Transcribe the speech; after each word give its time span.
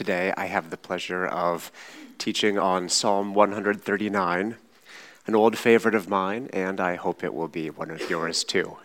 Today 0.00 0.32
I 0.34 0.46
have 0.46 0.70
the 0.70 0.78
pleasure 0.78 1.26
of 1.26 1.70
teaching 2.16 2.58
on 2.58 2.88
Psalm 2.88 3.34
139, 3.34 4.56
an 5.26 5.34
old 5.34 5.58
favorite 5.58 5.94
of 5.94 6.08
mine, 6.08 6.48
and 6.54 6.80
I 6.80 6.94
hope 6.94 7.22
it 7.22 7.34
will 7.34 7.48
be 7.48 7.68
one 7.68 7.90
of 7.90 8.08
yours 8.08 8.42
too. 8.42 8.78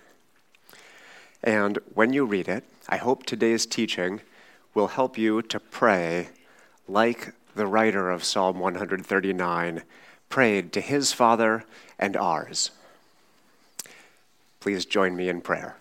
And 1.41 1.79
when 1.93 2.12
you 2.12 2.25
read 2.25 2.49
it, 2.49 2.65
I 2.89 2.97
hope 2.97 3.25
today's 3.25 3.65
teaching 3.65 4.20
will 4.73 4.89
help 4.89 5.17
you 5.17 5.41
to 5.43 5.57
pray 5.57 6.31
like 6.86 7.34
the 7.56 7.66
writer 7.66 8.12
of 8.12 8.26
Psalm 8.26 8.60
139 8.60 9.84
prayed 10.28 10.74
to 10.74 10.82
his 10.82 11.13
Father 11.13 11.63
and 11.97 12.18
ours. 12.18 12.72
Please 14.60 14.84
join 14.84 15.16
me 15.16 15.29
in 15.29 15.40
prayer. 15.40 15.78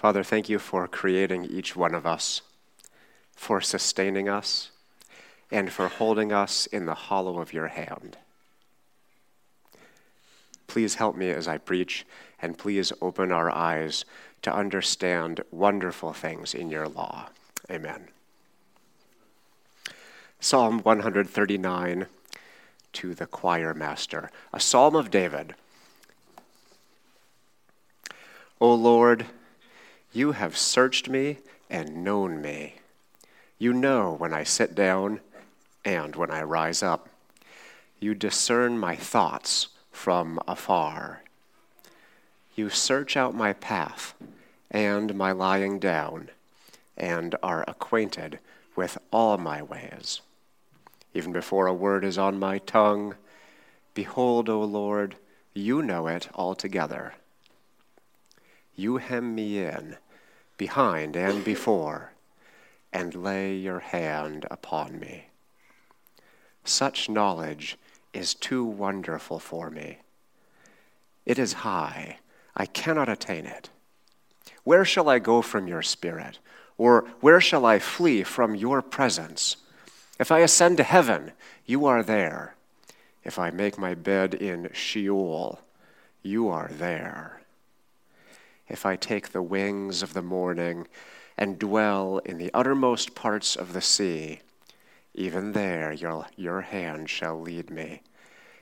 Father, 0.00 0.22
thank 0.22 0.48
you 0.48 0.58
for 0.58 0.88
creating 0.88 1.44
each 1.44 1.76
one 1.76 1.94
of 1.94 2.06
us, 2.06 2.40
for 3.36 3.60
sustaining 3.60 4.30
us, 4.30 4.70
and 5.50 5.70
for 5.70 5.88
holding 5.88 6.32
us 6.32 6.64
in 6.64 6.86
the 6.86 6.94
hollow 6.94 7.38
of 7.38 7.52
your 7.52 7.66
hand. 7.66 8.16
Please 10.66 10.94
help 10.94 11.16
me 11.16 11.28
as 11.28 11.46
I 11.46 11.58
preach, 11.58 12.06
and 12.40 12.56
please 12.56 12.94
open 13.02 13.30
our 13.30 13.50
eyes 13.50 14.06
to 14.40 14.50
understand 14.50 15.42
wonderful 15.50 16.14
things 16.14 16.54
in 16.54 16.70
your 16.70 16.88
law. 16.88 17.28
Amen. 17.70 18.08
Psalm 20.40 20.78
139 20.78 22.06
to 22.94 23.14
the 23.14 23.26
choir 23.26 23.74
master, 23.74 24.30
a 24.50 24.60
psalm 24.60 24.96
of 24.96 25.10
David. 25.10 25.54
O 28.62 28.72
Lord, 28.72 29.26
you 30.12 30.32
have 30.32 30.56
searched 30.56 31.08
me 31.08 31.38
and 31.68 32.02
known 32.02 32.42
me. 32.42 32.76
You 33.58 33.72
know 33.72 34.14
when 34.14 34.32
I 34.32 34.44
sit 34.44 34.74
down 34.74 35.20
and 35.84 36.16
when 36.16 36.30
I 36.30 36.42
rise 36.42 36.82
up. 36.82 37.08
You 38.00 38.14
discern 38.14 38.78
my 38.78 38.96
thoughts 38.96 39.68
from 39.92 40.40
afar. 40.48 41.22
You 42.56 42.70
search 42.70 43.16
out 43.16 43.34
my 43.34 43.52
path 43.52 44.14
and 44.70 45.14
my 45.14 45.32
lying 45.32 45.78
down, 45.78 46.30
and 46.96 47.34
are 47.42 47.64
acquainted 47.66 48.38
with 48.76 48.98
all 49.10 49.36
my 49.36 49.62
ways. 49.62 50.20
Even 51.12 51.32
before 51.32 51.66
a 51.66 51.74
word 51.74 52.04
is 52.04 52.18
on 52.18 52.38
my 52.38 52.58
tongue, 52.58 53.16
behold, 53.94 54.48
O 54.48 54.60
Lord, 54.60 55.16
you 55.54 55.82
know 55.82 56.06
it 56.06 56.28
altogether. 56.34 57.14
You 58.80 58.96
hem 58.96 59.34
me 59.34 59.58
in, 59.58 59.98
behind 60.56 61.14
and 61.14 61.44
before, 61.44 62.12
and 62.94 63.14
lay 63.14 63.54
your 63.54 63.80
hand 63.80 64.46
upon 64.50 64.98
me. 64.98 65.26
Such 66.64 67.10
knowledge 67.10 67.76
is 68.14 68.32
too 68.32 68.64
wonderful 68.64 69.38
for 69.38 69.68
me. 69.68 69.98
It 71.26 71.38
is 71.38 71.52
high, 71.68 72.20
I 72.56 72.64
cannot 72.64 73.10
attain 73.10 73.44
it. 73.44 73.68
Where 74.64 74.86
shall 74.86 75.10
I 75.10 75.18
go 75.18 75.42
from 75.42 75.68
your 75.68 75.82
spirit? 75.82 76.38
Or 76.78 77.04
where 77.20 77.42
shall 77.42 77.66
I 77.66 77.80
flee 77.80 78.22
from 78.22 78.54
your 78.54 78.80
presence? 78.80 79.58
If 80.18 80.32
I 80.32 80.38
ascend 80.38 80.78
to 80.78 80.84
heaven, 80.84 81.32
you 81.66 81.84
are 81.84 82.02
there. 82.02 82.54
If 83.24 83.38
I 83.38 83.50
make 83.50 83.76
my 83.76 83.92
bed 83.92 84.32
in 84.32 84.70
Sheol, 84.72 85.60
you 86.22 86.48
are 86.48 86.70
there 86.72 87.39
if 88.70 88.86
I 88.86 88.96
take 88.96 89.30
the 89.30 89.42
wings 89.42 90.02
of 90.02 90.14
the 90.14 90.22
morning 90.22 90.86
and 91.36 91.58
dwell 91.58 92.18
in 92.24 92.38
the 92.38 92.52
uttermost 92.54 93.14
parts 93.14 93.56
of 93.56 93.72
the 93.72 93.80
sea, 93.80 94.40
even 95.12 95.52
there 95.52 95.92
your, 95.92 96.26
your 96.36 96.60
hand 96.60 97.10
shall 97.10 97.40
lead 97.40 97.68
me, 97.68 98.02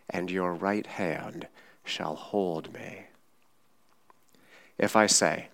and 0.08 0.30
your 0.30 0.54
right 0.54 0.86
hand 0.86 1.46
shall 1.84 2.16
hold 2.16 2.72
me. 2.72 3.04
If 4.78 4.96
I 4.96 5.06
say, 5.06 5.48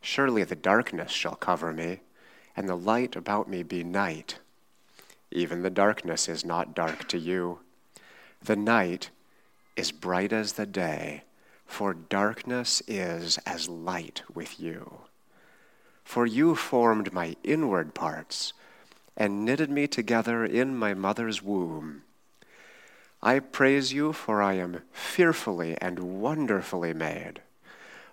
Surely 0.00 0.44
the 0.44 0.54
darkness 0.54 1.10
shall 1.10 1.34
cover 1.34 1.72
me, 1.72 2.00
and 2.54 2.68
the 2.68 2.76
light 2.76 3.16
about 3.16 3.48
me 3.48 3.62
be 3.62 3.82
night, 3.82 4.38
even 5.30 5.62
the 5.62 5.70
darkness 5.70 6.28
is 6.28 6.44
not 6.44 6.74
dark 6.74 7.08
to 7.08 7.18
you. 7.18 7.60
The 8.42 8.54
night 8.54 9.08
is 9.76 9.92
bright 9.92 10.30
as 10.30 10.52
the 10.52 10.66
day 10.66 11.22
for 11.66 11.94
darkness 11.94 12.82
is 12.86 13.38
as 13.46 13.68
light 13.68 14.22
with 14.32 14.60
you. 14.60 14.98
For 16.04 16.26
you 16.26 16.54
formed 16.54 17.12
my 17.12 17.36
inward 17.42 17.94
parts 17.94 18.52
and 19.16 19.44
knitted 19.44 19.70
me 19.70 19.86
together 19.86 20.44
in 20.44 20.76
my 20.76 20.94
mother's 20.94 21.42
womb. 21.42 22.02
I 23.22 23.38
praise 23.38 23.92
you, 23.92 24.12
for 24.12 24.42
I 24.42 24.54
am 24.54 24.82
fearfully 24.92 25.78
and 25.80 26.20
wonderfully 26.20 26.92
made. 26.92 27.40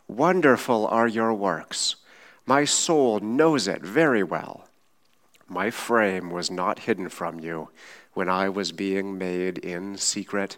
Wonderful 0.08 0.88
are 0.88 1.08
your 1.08 1.34
works. 1.34 1.98
My 2.46 2.66
soul 2.66 3.20
knows 3.20 3.68
it 3.68 3.82
very 3.82 4.24
well. 4.24 4.68
My 5.48 5.70
frame 5.70 6.30
was 6.30 6.50
not 6.50 6.80
hidden 6.80 7.10
from 7.10 7.40
you 7.40 7.70
when 8.14 8.30
I 8.30 8.48
was 8.50 8.72
being 8.72 9.18
made 9.18 9.58
in 9.58 9.98
secret 9.98 10.58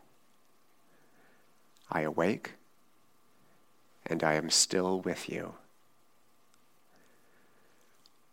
I 1.91 2.01
awake, 2.01 2.53
and 4.05 4.23
I 4.23 4.33
am 4.33 4.49
still 4.49 5.01
with 5.01 5.29
you. 5.29 5.55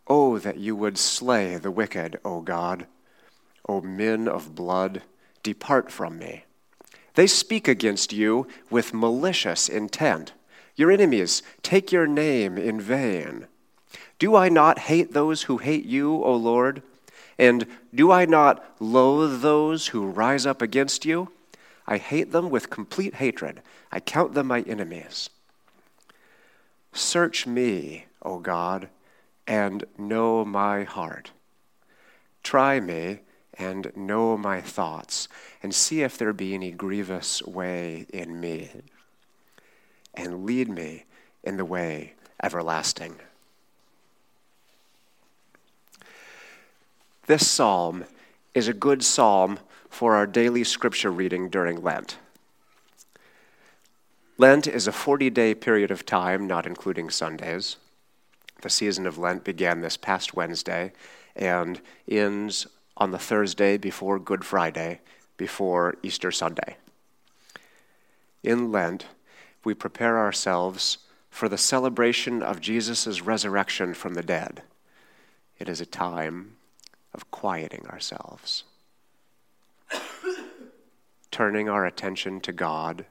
Oh, 0.07 0.39
that 0.39 0.59
you 0.59 0.77
would 0.77 0.97
slay 0.97 1.57
the 1.57 1.71
wicked, 1.71 2.19
O 2.25 2.41
God. 2.41 2.87
O 3.69 3.81
men 3.81 4.29
of 4.29 4.55
blood, 4.55 5.03
depart 5.43 5.91
from 5.91 6.19
me. 6.19 6.45
They 7.15 7.27
speak 7.27 7.69
against 7.69 8.13
you 8.13 8.47
with 8.71 8.95
malicious 8.95 9.69
intent. 9.69 10.33
Your 10.77 10.91
enemies 10.91 11.43
take 11.63 11.91
your 11.91 12.07
name 12.07 12.57
in 12.57 12.81
vain. 12.81 13.49
Do 14.19 14.37
I 14.37 14.49
not 14.49 14.79
hate 14.79 15.13
those 15.13 15.43
who 15.43 15.59
hate 15.59 15.85
you, 15.85 16.23
O 16.23 16.35
Lord? 16.35 16.83
And 17.39 17.67
do 17.95 18.11
I 18.13 18.25
not 18.25 18.65
loathe 18.81 19.43
those 19.43 19.89
who 19.89 20.07
rise 20.07 20.47
up 20.47 20.63
against 20.63 21.05
you? 21.05 21.31
I 21.88 21.97
hate 21.97 22.32
them 22.32 22.50
with 22.50 22.69
complete 22.69 23.15
hatred. 23.15 23.62
I 23.91 23.99
count 23.99 24.34
them 24.34 24.49
my 24.49 24.60
enemies. 24.60 25.31
Search 26.93 27.47
me, 27.47 28.04
O 28.21 28.41
God, 28.41 28.91
and 29.47 29.84
know 29.97 30.44
my 30.44 30.84
heart. 30.84 31.31
Try 32.43 32.78
me 32.78 33.21
and 33.54 33.91
know 33.97 34.37
my 34.37 34.60
thoughts, 34.60 35.28
and 35.62 35.75
see 35.75 36.03
if 36.03 36.19
there 36.19 36.34
be 36.34 36.53
any 36.53 36.72
grievous 36.72 37.43
way 37.43 38.05
in 38.12 38.38
me, 38.38 38.69
and 40.15 40.44
lead 40.44 40.69
me 40.69 41.05
in 41.43 41.56
the 41.56 41.65
way 41.65 42.12
everlasting. 42.43 43.16
This 47.26 47.49
psalm 47.49 48.05
is 48.55 48.69
a 48.69 48.75
good 48.75 49.02
psalm 49.02 49.58
for 49.88 50.14
our 50.14 50.26
daily 50.26 50.64
scripture 50.64 51.11
reading 51.11 51.49
during 51.49 51.82
Lent. 51.82 52.19
Lent 54.37 54.69
is 54.69 54.87
a 54.87 54.93
40 54.93 55.31
day 55.31 55.55
period 55.55 55.90
of 55.90 56.06
time, 56.06 56.46
not 56.46 56.67
including 56.67 57.11
Sundays. 57.11 57.76
The 58.62 58.70
season 58.70 59.06
of 59.06 59.19
Lent 59.19 59.44
began 59.44 59.81
this 59.81 59.96
past 59.96 60.35
Wednesday 60.35 60.93
and 61.35 61.81
ends 62.08 62.67
on 62.96 63.11
the 63.11 63.19
Thursday 63.19 63.76
before 63.76 64.19
Good 64.19 64.44
Friday, 64.44 65.00
before 65.37 65.96
Easter 66.02 66.31
Sunday. 66.31 66.76
In 68.43 68.70
Lent, 68.70 69.06
we 69.64 69.75
prepare 69.75 70.19
ourselves 70.19 70.99
for 71.31 71.49
the 71.49 71.58
celebration 71.58 72.43
of 72.43 72.61
Jesus' 72.61 73.20
resurrection 73.20 73.94
from 73.94 74.14
the 74.14 74.23
dead. 74.23 74.62
It 75.58 75.69
is 75.69 75.81
a 75.81 75.87
time 75.87 76.56
of 77.12 77.31
quieting 77.31 77.87
ourselves 77.88 78.64
turning 81.38 81.69
our 81.69 81.87
attention 81.87 82.40
to 82.40 82.50
God, 82.50 83.05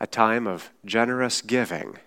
a 0.00 0.06
time 0.06 0.46
of 0.46 0.70
generous 0.82 1.42
giving 1.42 1.98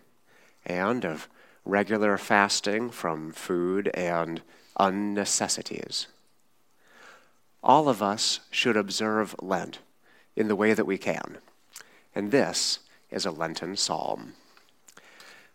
and 0.66 1.06
of 1.06 1.28
regular 1.64 2.18
fasting 2.18 2.90
from 2.90 3.32
food 3.32 3.88
and 3.94 4.42
unnecessities. 4.80 6.08
All 7.62 7.88
of 7.88 8.02
us 8.02 8.40
should 8.50 8.76
observe 8.76 9.36
Lent 9.44 9.78
in 10.36 10.48
the 10.48 10.56
way 10.56 10.74
that 10.74 10.88
we 10.88 10.98
can, 10.98 11.38
and 12.16 12.32
this 12.32 12.80
is 13.12 13.28
a 13.28 13.32
Lenten 13.32 13.76
psalm. 13.76 14.34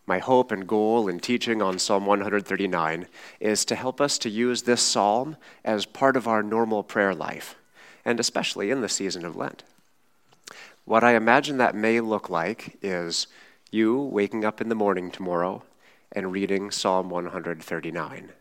My 0.05 0.19
hope 0.19 0.49
and 0.49 0.65
goal 0.65 1.09
in 1.09 1.19
teaching 1.19 1.61
on 1.61 1.77
Psalm 1.77 2.05
139 2.05 3.07
is 3.41 3.65
to 3.65 3.75
help 3.75 3.99
us 3.99 4.17
to 4.19 4.29
use 4.29 4.61
this 4.61 4.81
psalm 4.81 5.35
as 5.65 5.85
part 5.85 6.15
of 6.15 6.25
our 6.25 6.41
normal 6.41 6.83
prayer 6.83 7.13
life, 7.13 7.57
and 8.05 8.19
especially 8.19 8.71
in 8.71 8.81
the 8.81 8.89
season 8.89 9.25
of 9.25 9.35
Lent. 9.35 9.63
What 10.85 11.03
I 11.03 11.15
imagine 11.15 11.57
that 11.57 11.75
may 11.75 11.99
look 11.99 12.29
like 12.29 12.77
is 12.81 13.27
you 13.71 14.01
waking 14.01 14.43
up 14.43 14.59
in 14.59 14.69
the 14.69 14.75
morning 14.75 15.11
tomorrow 15.11 15.63
and 16.11 16.31
reading 16.31 16.71
Psalm 16.71 17.09
139. 17.09 18.31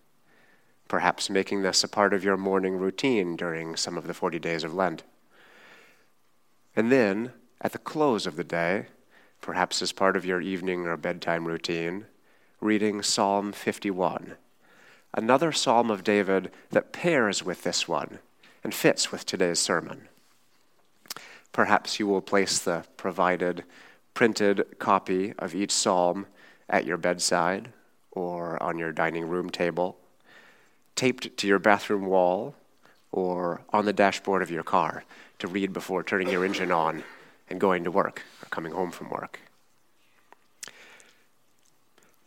Perhaps 0.89 1.31
making 1.31 1.63
this 1.63 1.85
a 1.85 1.89
part 1.89 2.13
of 2.13 2.25
your 2.25 2.37
morning 2.37 2.77
routine 2.77 3.37
during 3.37 3.77
some 3.77 3.97
of 3.97 4.07
the 4.07 4.15
40 4.15 4.39
days 4.39 4.65
of 4.65 4.75
Lent. 4.75 5.05
And 6.75 6.91
then, 6.91 7.33
at 7.61 7.73
the 7.73 7.79
close 7.79 8.27
of 8.27 8.37
the 8.37 8.45
day, 8.45 8.87
perhaps 9.41 9.81
as 9.81 9.93
part 9.93 10.17
of 10.17 10.27
your 10.27 10.41
evening 10.41 10.87
or 10.87 10.97
bedtime 10.97 11.47
routine, 11.47 12.07
reading 12.61 13.03
Psalm 13.03 13.53
51, 13.53 14.35
another 15.15 15.53
psalm 15.53 15.91
of 15.91 16.05
David 16.05 16.51
that 16.71 16.93
pairs 16.93 17.43
with 17.43 17.63
this 17.63 17.87
one 17.87 18.19
and 18.65 18.75
fits 18.75 19.11
with 19.11 19.27
today's 19.27 19.59
sermon. 19.59 20.09
Perhaps 21.53 21.99
you 21.99 22.07
will 22.07 22.23
place 22.23 22.59
the 22.59 22.85
provided 22.97 23.65
printed 24.15 24.79
copy 24.79 25.33
of 25.39 25.55
each 25.55 25.71
psalm 25.71 26.27
at 26.69 26.87
your 26.87 26.97
bedside 26.97 27.73
or 28.11 28.63
on 28.63 28.79
your 28.79 28.93
dining 28.93 29.27
room 29.27 29.51
table, 29.51 29.97
taped 30.95 31.37
to 31.37 31.47
your 31.47 31.59
bathroom 31.59 32.07
wall, 32.07 32.55
or 33.11 33.63
on 33.71 33.85
the 33.85 33.93
dashboard 33.93 34.43
of 34.43 34.51
your 34.51 34.63
car 34.63 35.05
to 35.39 35.47
read 35.47 35.73
before 35.73 36.03
turning 36.03 36.31
your 36.31 36.45
engine 36.45 36.71
on 36.71 37.03
and 37.51 37.61
going 37.61 37.85
to 37.85 37.91
work 37.91 38.23
or 38.43 38.49
coming 38.49 38.73
home 38.73 38.91
from 38.91 39.11
work. 39.11 39.41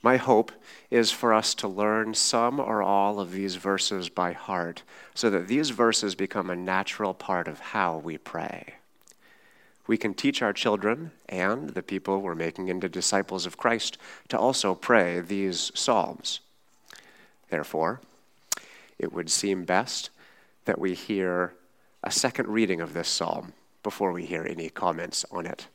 My 0.06 0.18
hope 0.18 0.52
is 0.92 1.10
for 1.10 1.34
us 1.34 1.56
to 1.56 1.68
learn 1.68 2.14
some 2.14 2.60
or 2.60 2.84
all 2.84 3.20
of 3.20 3.32
these 3.32 3.56
verses 3.56 4.08
by 4.08 4.34
heart 4.34 4.84
so 5.16 5.32
that 5.32 5.48
these 5.48 5.72
verses 5.72 6.14
become 6.14 6.52
a 6.52 6.56
natural 6.56 7.16
part 7.16 7.48
of 7.48 7.60
how 7.60 7.98
we 7.98 8.20
pray. 8.20 8.76
We 9.88 9.98
can 9.98 10.14
teach 10.14 10.44
our 10.44 10.54
children 10.54 11.10
and 11.28 11.70
the 11.70 11.82
people 11.82 12.22
we're 12.22 12.36
making 12.36 12.68
into 12.68 12.88
disciples 12.88 13.48
of 13.48 13.58
Christ 13.58 13.98
to 14.28 14.38
also 14.38 14.76
pray 14.76 15.22
these 15.22 15.72
psalms. 15.74 16.40
Therefore, 17.50 18.00
it 19.00 19.12
would 19.12 19.32
seem 19.32 19.66
best 19.66 20.12
that 20.66 20.78
we 20.78 20.94
hear 20.94 21.56
a 22.04 22.12
second 22.12 22.48
reading 22.48 22.80
of 22.80 22.94
this 22.94 23.10
psalm 23.10 23.54
before 23.82 24.12
we 24.12 24.28
hear 24.28 24.46
any 24.48 24.70
comments 24.70 25.26
on 25.32 25.48
it. 25.48 25.66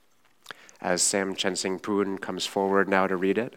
As 0.80 1.02
Sam 1.02 1.34
Chensing 1.34 1.80
Poon 1.82 2.16
comes 2.18 2.46
forward 2.46 2.88
now 2.88 3.08
to 3.08 3.16
read 3.16 3.36
it, 3.36 3.56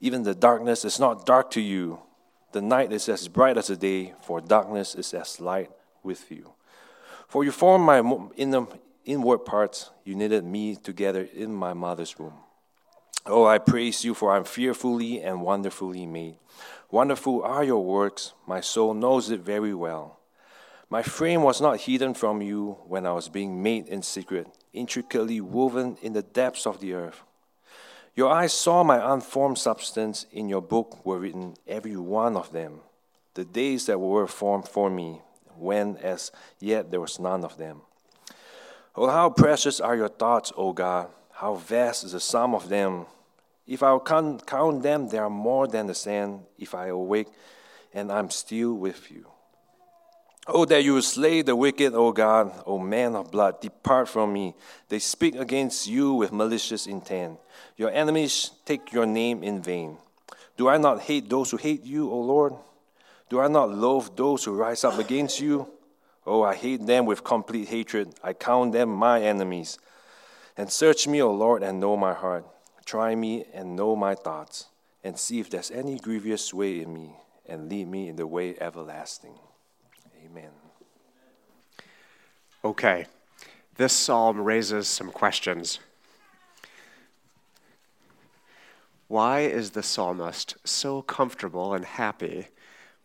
Even 0.00 0.22
the 0.22 0.34
darkness 0.34 0.84
is 0.84 0.98
not 0.98 1.26
dark 1.26 1.50
to 1.52 1.60
you. 1.60 2.00
The 2.52 2.62
night 2.62 2.92
is 2.92 3.08
as 3.08 3.28
bright 3.28 3.58
as 3.58 3.68
the 3.68 3.76
day, 3.76 4.14
for 4.22 4.40
darkness 4.40 4.94
is 4.94 5.12
as 5.14 5.40
light 5.40 5.70
with 6.02 6.30
you. 6.30 6.52
For 7.28 7.44
you 7.44 7.52
formed 7.52 7.84
my 7.84 7.98
inner, 8.36 8.66
inward 9.04 9.44
parts, 9.44 9.90
you 10.04 10.14
knitted 10.14 10.44
me 10.44 10.76
together 10.76 11.28
in 11.32 11.54
my 11.54 11.74
mother's 11.74 12.18
womb. 12.18 12.34
Oh, 13.26 13.46
I 13.46 13.58
praise 13.58 14.04
you, 14.04 14.14
for 14.14 14.32
I 14.32 14.38
am 14.38 14.44
fearfully 14.44 15.20
and 15.20 15.42
wonderfully 15.42 16.06
made. 16.06 16.38
Wonderful 16.90 17.42
are 17.42 17.62
your 17.62 17.84
works, 17.84 18.32
my 18.46 18.60
soul 18.60 18.94
knows 18.94 19.30
it 19.30 19.40
very 19.40 19.74
well. 19.74 20.18
My 20.88 21.02
frame 21.02 21.42
was 21.42 21.60
not 21.60 21.82
hidden 21.82 22.14
from 22.14 22.42
you 22.42 22.78
when 22.88 23.06
I 23.06 23.12
was 23.12 23.28
being 23.28 23.62
made 23.62 23.86
in 23.86 24.02
secret, 24.02 24.48
intricately 24.72 25.40
woven 25.40 25.98
in 26.02 26.14
the 26.14 26.22
depths 26.22 26.66
of 26.66 26.80
the 26.80 26.94
earth. 26.94 27.22
Your 28.14 28.30
eyes 28.32 28.52
saw 28.52 28.82
my 28.82 29.12
unformed 29.12 29.58
substance, 29.58 30.26
in 30.32 30.48
your 30.48 30.60
book 30.60 31.04
were 31.04 31.18
written, 31.18 31.54
every 31.66 31.96
one 31.96 32.36
of 32.36 32.52
them, 32.52 32.80
the 33.34 33.44
days 33.44 33.86
that 33.86 33.98
were 33.98 34.26
formed 34.26 34.68
for 34.68 34.90
me, 34.90 35.20
when 35.56 35.96
as 35.98 36.32
yet 36.58 36.90
there 36.90 37.00
was 37.00 37.18
none 37.18 37.44
of 37.44 37.56
them. 37.56 37.82
Oh, 38.96 39.08
how 39.08 39.30
precious 39.30 39.80
are 39.80 39.96
your 39.96 40.08
thoughts, 40.08 40.52
O 40.56 40.72
God! 40.72 41.08
How 41.32 41.54
vast 41.54 42.04
is 42.04 42.12
the 42.12 42.20
sum 42.20 42.54
of 42.54 42.68
them! 42.68 43.06
If 43.66 43.84
I 43.84 43.96
count, 44.00 44.82
them, 44.82 45.08
they 45.08 45.18
are 45.18 45.30
more 45.30 45.68
than 45.68 45.86
the 45.86 45.94
sand. 45.94 46.40
If 46.58 46.74
I 46.74 46.88
awake 46.88 47.28
and 47.94 48.10
I'm 48.10 48.30
still 48.30 48.74
with 48.74 49.10
you. 49.10 49.26
Oh, 50.46 50.64
that 50.64 50.82
you 50.82 50.94
would 50.94 51.04
slay 51.04 51.42
the 51.42 51.54
wicked, 51.54 51.94
O 51.94 52.12
God, 52.12 52.62
O 52.66 52.78
man 52.78 53.14
of 53.14 53.30
blood, 53.30 53.60
depart 53.60 54.08
from 54.08 54.32
me. 54.32 54.54
They 54.88 54.98
speak 54.98 55.36
against 55.36 55.86
you 55.86 56.14
with 56.14 56.32
malicious 56.32 56.86
intent. 56.86 57.38
Your 57.76 57.90
enemies 57.90 58.50
take 58.64 58.92
your 58.92 59.06
name 59.06 59.42
in 59.42 59.62
vain. 59.62 59.98
Do 60.56 60.68
I 60.68 60.78
not 60.78 61.02
hate 61.02 61.28
those 61.28 61.50
who 61.50 61.56
hate 61.56 61.84
you, 61.84 62.10
O 62.10 62.20
Lord? 62.20 62.54
Do 63.28 63.40
I 63.40 63.48
not 63.48 63.70
loathe 63.70 64.16
those 64.16 64.44
who 64.44 64.52
rise 64.52 64.82
up 64.82 64.98
against 64.98 65.40
you? 65.40 65.68
Oh, 66.26 66.42
I 66.42 66.54
hate 66.54 66.84
them 66.84 67.06
with 67.06 67.22
complete 67.22 67.68
hatred. 67.68 68.14
I 68.22 68.32
count 68.32 68.72
them 68.72 68.88
my 68.88 69.22
enemies. 69.22 69.78
And 70.56 70.70
search 70.70 71.06
me, 71.06 71.22
O 71.22 71.30
Lord, 71.30 71.62
and 71.62 71.80
know 71.80 71.96
my 71.96 72.12
heart. 72.12 72.44
Try 72.84 73.14
me 73.14 73.44
and 73.54 73.76
know 73.76 73.94
my 73.94 74.14
thoughts, 74.14 74.66
and 75.04 75.18
see 75.18 75.38
if 75.38 75.48
there's 75.48 75.70
any 75.70 75.98
grievous 75.98 76.52
way 76.52 76.80
in 76.80 76.92
me, 76.92 77.12
and 77.46 77.68
lead 77.68 77.88
me 77.88 78.08
in 78.08 78.16
the 78.16 78.26
way 78.26 78.56
everlasting. 78.60 79.38
Amen. 80.24 80.50
Okay, 82.64 83.06
this 83.76 83.92
psalm 83.92 84.40
raises 84.40 84.88
some 84.88 85.10
questions. 85.10 85.78
Why 89.08 89.40
is 89.40 89.70
the 89.70 89.82
psalmist 89.82 90.56
so 90.64 91.02
comfortable 91.02 91.74
and 91.74 91.84
happy 91.84 92.48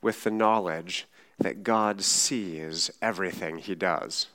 with 0.02 0.24
the 0.24 0.32
knowledge 0.32 1.08
that 1.40 1.64
God 1.64 2.02
sees 2.02 2.92
everything 3.02 3.58
he 3.58 3.76
does. 3.76 4.28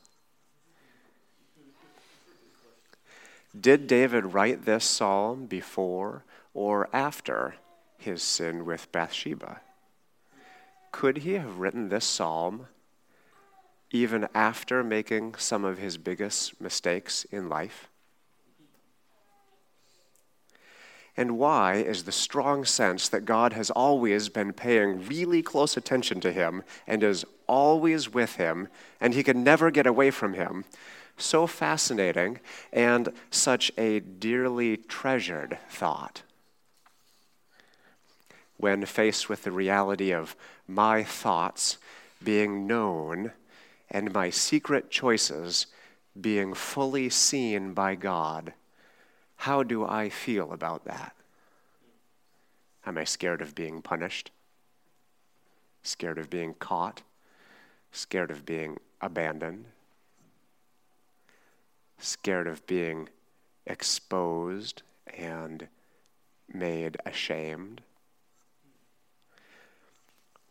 Did 3.59 3.87
David 3.87 4.33
write 4.35 4.65
this 4.65 4.85
psalm 4.85 5.47
before 5.47 6.25
or 6.55 6.89
after 6.93 7.55
his 7.99 8.23
sin 8.23 8.65
with 8.65 8.91
Bathsheba? 8.93 9.61
Could 10.93 11.19
he 11.19 11.35
have 11.35 11.59
written 11.59 11.89
this 11.89 12.05
psalm 12.05 12.67
even 13.91 14.29
after 14.35 14.85
making 14.85 15.35
some 15.37 15.65
of 15.65 15.79
his 15.79 15.99
biggest 15.99 16.61
mistakes 16.61 17.25
in 17.31 17.49
life? 17.49 17.89
And 21.17 21.39
why 21.39 21.75
is 21.75 22.05
the 22.05 22.13
strong 22.13 22.65
sense 22.65 23.09
that 23.09 23.25
God 23.25 23.53
has 23.53 23.71
always 23.71 24.29
been 24.29 24.53
paying 24.53 25.07
really 25.07 25.43
close 25.43 25.77
attention 25.77 26.21
to 26.21 26.33
him 26.33 26.63
and 26.87 27.03
is 27.03 27.25
always 27.47 28.13
with 28.13 28.37
him 28.37 28.69
and 29.01 29.13
he 29.13 29.23
can 29.23 29.43
never 29.45 29.71
get 29.71 29.87
away 29.87 30.11
from 30.11 30.35
him 30.35 30.65
so 31.19 31.47
fascinating 31.47 32.41
and 32.73 33.13
such 33.31 33.71
a 33.77 34.01
dearly 34.01 34.77
treasured 34.77 35.59
thought? 35.69 36.23
when 38.61 38.85
faced 38.85 39.29
with 39.29 39.43
the 39.43 39.51
reality 39.51 40.13
of 40.13 40.37
my 40.71 41.03
thoughts 41.03 41.79
being 42.23 42.67
known 42.67 43.33
and 43.91 44.13
my 44.13 44.31
secret 44.31 44.91
choices 44.91 45.67
being 46.21 46.55
fully 46.55 47.11
seen 47.11 47.75
by 47.75 47.95
God, 47.95 48.53
how 49.37 49.63
do 49.63 49.85
I 49.85 50.09
feel 50.09 50.53
about 50.53 50.85
that? 50.85 51.15
Am 52.87 52.97
I 52.97 53.05
scared 53.05 53.43
of 53.43 53.55
being 53.55 53.83
punished? 53.83 54.31
Scared 55.83 56.19
of 56.19 56.31
being 56.31 56.55
caught? 56.55 57.03
Scared 57.91 58.31
of 58.31 58.47
being 58.47 58.79
abandoned? 59.01 59.65
Scared 61.99 62.47
of 62.47 62.65
being 62.67 63.09
exposed 63.67 64.83
and 65.07 65.67
made 66.53 66.97
ashamed? 67.05 67.83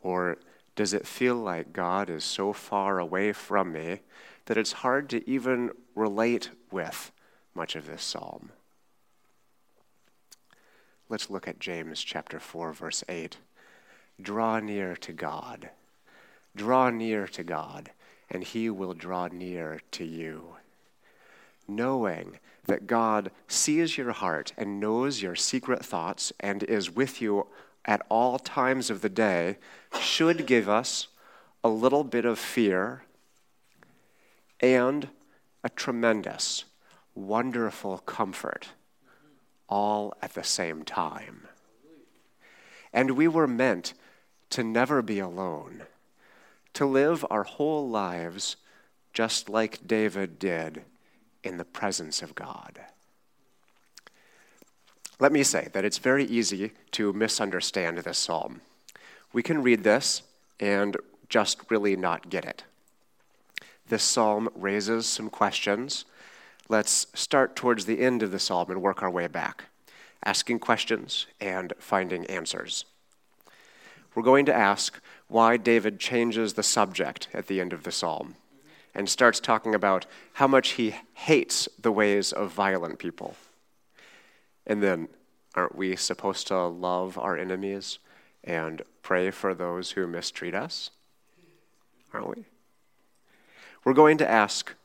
Or 0.01 0.37
does 0.75 0.93
it 0.93 1.07
feel 1.07 1.35
like 1.35 1.73
God 1.73 2.09
is 2.09 2.23
so 2.23 2.53
far 2.53 2.99
away 2.99 3.33
from 3.33 3.73
me 3.73 3.99
that 4.45 4.57
it's 4.57 4.71
hard 4.71 5.09
to 5.09 5.29
even 5.29 5.71
relate 5.95 6.49
with 6.71 7.11
much 7.53 7.75
of 7.75 7.85
this 7.85 8.03
psalm? 8.03 8.51
Let's 11.09 11.29
look 11.29 11.47
at 11.47 11.59
James 11.59 12.01
chapter 12.01 12.39
4 12.39 12.71
verse 12.71 13.03
8. 13.09 13.37
Draw 14.21 14.59
near 14.59 14.95
to 14.97 15.11
God. 15.11 15.69
Draw 16.55 16.91
near 16.91 17.27
to 17.27 17.43
God, 17.43 17.91
and 18.29 18.43
he 18.43 18.69
will 18.69 18.93
draw 18.93 19.27
near 19.27 19.81
to 19.91 20.05
you. 20.05 20.55
Knowing 21.67 22.39
that 22.65 22.87
God 22.87 23.31
sees 23.47 23.97
your 23.97 24.11
heart 24.11 24.53
and 24.57 24.79
knows 24.79 25.21
your 25.21 25.35
secret 25.35 25.83
thoughts 25.83 26.31
and 26.39 26.63
is 26.63 26.91
with 26.91 27.21
you 27.21 27.47
at 27.85 28.05
all 28.09 28.37
times 28.39 28.89
of 28.89 29.01
the 29.01 29.09
day 29.09 29.57
should 29.99 30.45
give 30.45 30.69
us 30.69 31.07
a 31.63 31.69
little 31.69 32.03
bit 32.03 32.25
of 32.25 32.39
fear 32.39 33.03
and 34.59 35.09
a 35.63 35.69
tremendous, 35.69 36.65
wonderful 37.15 37.99
comfort 37.99 38.69
all 39.67 40.13
at 40.21 40.33
the 40.33 40.43
same 40.43 40.83
time. 40.83 41.47
And 42.91 43.11
we 43.11 43.27
were 43.27 43.47
meant 43.47 43.93
to 44.49 44.63
never 44.63 45.01
be 45.01 45.19
alone, 45.19 45.83
to 46.73 46.85
live 46.85 47.25
our 47.29 47.43
whole 47.43 47.87
lives 47.87 48.55
just 49.13 49.49
like 49.49 49.87
David 49.87 50.39
did 50.39 50.83
in 51.43 51.57
the 51.57 51.65
presence 51.65 52.21
of 52.21 52.35
God. 52.35 52.79
Let 55.21 55.33
me 55.33 55.43
say 55.43 55.67
that 55.73 55.83
it's 55.83 55.97
very 55.97 56.23
easy 56.23 56.71
to 56.91 57.11
misunderstand 57.11 57.97
this 57.97 58.17
psalm. 58.17 58.61
We 59.33 59.43
can 59.43 59.61
read 59.61 59.83
this 59.83 60.21
and 60.61 60.95
just 61.27 61.69
really 61.69 61.97
not 61.97 62.29
get 62.29 62.45
it. 62.45 62.63
This 63.89 64.03
psalm 64.03 64.47
raises 64.55 65.05
some 65.05 65.29
questions. 65.29 66.05
Let's 66.69 67.07
start 67.13 67.57
towards 67.57 67.85
the 67.85 67.99
end 67.99 68.23
of 68.23 68.31
the 68.31 68.39
psalm 68.39 68.71
and 68.71 68.81
work 68.81 69.03
our 69.03 69.09
way 69.09 69.27
back, 69.27 69.65
asking 70.23 70.59
questions 70.59 71.27
and 71.41 71.73
finding 71.79 72.25
answers. 72.27 72.85
We're 74.15 74.23
going 74.23 74.45
to 74.45 74.55
ask 74.55 75.01
why 75.27 75.57
David 75.57 75.99
changes 75.99 76.53
the 76.53 76.63
subject 76.63 77.27
at 77.33 77.47
the 77.47 77.59
end 77.59 77.73
of 77.73 77.83
the 77.83 77.91
psalm 77.91 78.35
and 78.95 79.09
starts 79.09 79.39
talking 79.39 79.75
about 79.75 80.05
how 80.33 80.47
much 80.47 80.69
he 80.71 80.95
hates 81.13 81.67
the 81.79 81.91
ways 81.91 82.31
of 82.31 82.53
violent 82.53 82.99
people. 82.99 83.35
And 84.69 84.83
then, 84.83 85.07
aren't 85.55 85.75
we 85.75 85.95
supposed 85.95 86.45
to 86.47 86.67
love 86.67 87.17
our 87.17 87.35
enemies 87.35 87.97
and 88.43 88.83
pray 89.01 89.31
for 89.31 89.55
those 89.55 89.91
who 89.91 90.05
mistreat 90.05 90.53
us? 90.53 90.91
Aren't 92.13 92.37
we? 92.37 92.45
We're 93.83 93.93
going 93.93 94.19
to 94.19 94.29
ask 94.29 94.75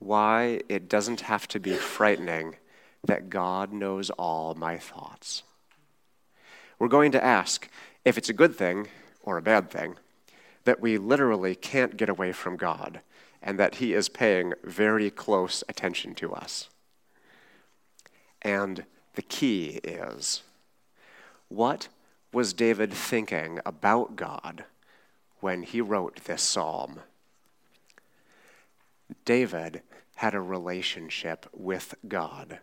why 0.00 0.62
it 0.68 0.88
doesn't 0.88 1.20
have 1.22 1.46
to 1.48 1.60
be 1.60 1.74
frightening 1.74 2.56
that 3.04 3.30
God 3.30 3.72
knows 3.72 4.10
all 4.10 4.54
my 4.56 4.78
thoughts. 4.78 5.44
We're 6.80 6.88
going 6.88 7.12
to 7.12 7.24
ask 7.24 7.68
if 8.04 8.18
it's 8.18 8.28
a 8.28 8.34
good 8.34 8.56
thing 8.56 8.88
or 9.22 9.38
a 9.38 9.42
bad 9.42 9.70
thing 9.70 9.94
that 10.64 10.80
we 10.80 10.98
literally 10.98 11.54
can't 11.54 11.96
get 11.96 12.08
away 12.08 12.32
from 12.32 12.56
God 12.56 13.00
and 13.40 13.60
that 13.60 13.76
He 13.76 13.94
is 13.94 14.08
paying 14.08 14.54
very 14.64 15.08
close 15.08 15.62
attention 15.68 16.16
to 16.16 16.32
us. 16.32 16.68
And 18.42 18.84
the 19.14 19.22
key 19.22 19.80
is 19.82 20.42
what 21.48 21.88
was 22.32 22.52
David 22.52 22.92
thinking 22.92 23.58
about 23.66 24.14
God 24.16 24.64
when 25.40 25.62
he 25.64 25.80
wrote 25.80 26.24
this 26.24 26.42
psalm? 26.42 27.00
David 29.24 29.82
had 30.16 30.34
a 30.34 30.40
relationship 30.40 31.46
with 31.52 31.94
God. 32.06 32.60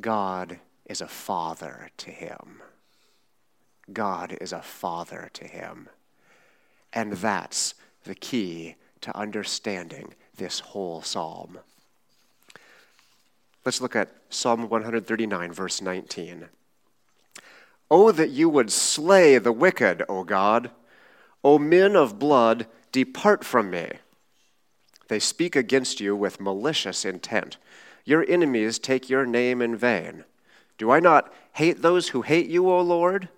God 0.00 0.58
is 0.86 1.00
a 1.00 1.06
father 1.06 1.90
to 1.98 2.10
him. 2.10 2.62
God 3.92 4.36
is 4.40 4.52
a 4.52 4.62
father 4.62 5.30
to 5.34 5.44
him. 5.46 5.88
And 6.92 7.12
that's 7.14 7.74
the 8.04 8.14
key 8.14 8.76
to 9.02 9.16
understanding 9.16 10.14
this 10.36 10.60
whole 10.60 11.02
psalm. 11.02 11.58
Let's 13.64 13.80
look 13.80 13.96
at 13.96 14.10
Psalm 14.28 14.68
139, 14.68 15.52
verse 15.52 15.80
19. 15.80 16.48
Oh, 17.90 18.12
that 18.12 18.30
you 18.30 18.48
would 18.48 18.70
slay 18.70 19.38
the 19.38 19.52
wicked, 19.52 20.02
O 20.08 20.24
God. 20.24 20.70
O 21.42 21.58
men 21.58 21.96
of 21.96 22.18
blood, 22.18 22.66
depart 22.92 23.44
from 23.44 23.70
me. 23.70 23.88
They 25.08 25.18
speak 25.18 25.56
against 25.56 26.00
you 26.00 26.14
with 26.14 26.40
malicious 26.40 27.04
intent. 27.04 27.56
Your 28.04 28.24
enemies 28.28 28.78
take 28.78 29.08
your 29.08 29.24
name 29.24 29.62
in 29.62 29.76
vain. 29.76 30.24
Do 30.76 30.90
I 30.90 31.00
not 31.00 31.32
hate 31.52 31.82
those 31.82 32.08
who 32.08 32.22
hate 32.22 32.48
you, 32.48 32.70
O 32.70 32.80
Lord? 32.80 33.28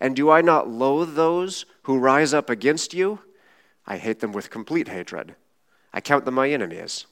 And 0.00 0.14
do 0.14 0.30
I 0.30 0.40
not 0.40 0.68
loathe 0.68 1.14
those 1.14 1.66
who 1.82 1.98
rise 1.98 2.32
up 2.32 2.48
against 2.48 2.94
you? 2.94 3.20
I 3.86 3.98
hate 3.98 4.20
them 4.20 4.32
with 4.32 4.50
complete 4.50 4.88
hatred. 4.88 5.34
I 5.92 6.00
count 6.00 6.24
them 6.24 6.34
my 6.34 6.50
enemies. 6.50 7.06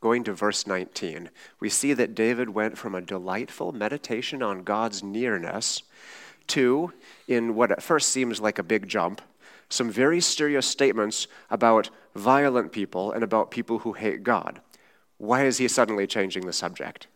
Going 0.00 0.22
to 0.24 0.32
verse 0.32 0.66
19, 0.66 1.28
we 1.58 1.68
see 1.68 1.92
that 1.92 2.14
David 2.14 2.50
went 2.50 2.78
from 2.78 2.94
a 2.94 3.00
delightful 3.00 3.72
meditation 3.72 4.42
on 4.42 4.62
God's 4.62 5.02
nearness 5.02 5.82
to, 6.48 6.92
in 7.26 7.56
what 7.56 7.72
at 7.72 7.82
first 7.82 8.10
seems 8.10 8.40
like 8.40 8.60
a 8.60 8.62
big 8.62 8.88
jump, 8.88 9.20
some 9.68 9.90
very 9.90 10.20
serious 10.20 10.66
statements 10.66 11.26
about 11.50 11.90
violent 12.14 12.70
people 12.70 13.10
and 13.10 13.24
about 13.24 13.50
people 13.50 13.80
who 13.80 13.92
hate 13.92 14.22
God. 14.22 14.60
Why 15.18 15.44
is 15.44 15.58
he 15.58 15.66
suddenly 15.66 16.06
changing 16.06 16.46
the 16.46 16.52
subject? 16.52 17.08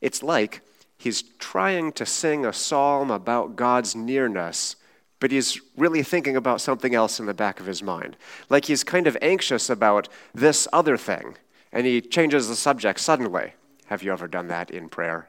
It's 0.00 0.22
like 0.22 0.62
he's 0.98 1.22
trying 1.38 1.92
to 1.92 2.04
sing 2.04 2.44
a 2.44 2.52
psalm 2.52 3.12
about 3.12 3.54
God's 3.54 3.94
nearness, 3.94 4.74
but 5.20 5.30
he's 5.30 5.60
really 5.76 6.02
thinking 6.02 6.36
about 6.36 6.60
something 6.60 6.92
else 6.92 7.20
in 7.20 7.26
the 7.26 7.32
back 7.32 7.60
of 7.60 7.66
his 7.66 7.84
mind. 7.84 8.16
Like 8.50 8.64
he's 8.64 8.82
kind 8.82 9.06
of 9.06 9.16
anxious 9.22 9.70
about 9.70 10.08
this 10.34 10.66
other 10.72 10.96
thing 10.96 11.36
and 11.74 11.86
he 11.86 12.00
changes 12.00 12.48
the 12.48 12.56
subject 12.56 13.00
suddenly. 13.00 13.52
Have 13.86 14.02
you 14.02 14.12
ever 14.12 14.28
done 14.28 14.48
that 14.48 14.70
in 14.70 14.88
prayer? 14.88 15.28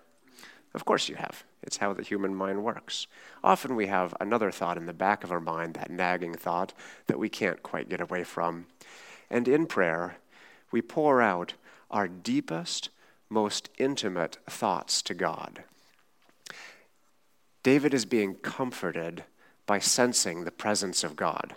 Of 0.75 0.85
course 0.85 1.09
you 1.09 1.15
have. 1.15 1.43
It's 1.63 1.77
how 1.77 1.93
the 1.93 2.03
human 2.03 2.35
mind 2.35 2.63
works. 2.63 3.07
Often 3.43 3.75
we 3.75 3.87
have 3.87 4.13
another 4.21 4.51
thought 4.51 4.77
in 4.77 4.85
the 4.85 4.93
back 4.93 5.23
of 5.23 5.31
our 5.31 5.39
mind, 5.39 5.73
that 5.73 5.89
nagging 5.89 6.35
thought 6.35 6.73
that 7.07 7.17
we 7.17 7.29
can't 7.29 7.63
quite 7.63 7.89
get 7.89 7.99
away 7.99 8.23
from. 8.23 8.67
And 9.29 9.47
in 9.47 9.65
prayer, 9.65 10.17
we 10.71 10.83
pour 10.83 11.21
out 11.21 11.55
our 11.89 12.07
deepest, 12.07 12.89
most 13.27 13.69
intimate 13.79 14.37
thoughts 14.47 15.01
to 15.01 15.15
God. 15.15 15.63
David 17.63 17.95
is 17.95 18.05
being 18.05 18.35
comforted 18.35 19.23
by 19.65 19.79
sensing 19.79 20.43
the 20.43 20.51
presence 20.51 21.03
of 21.03 21.15
God. 21.15 21.55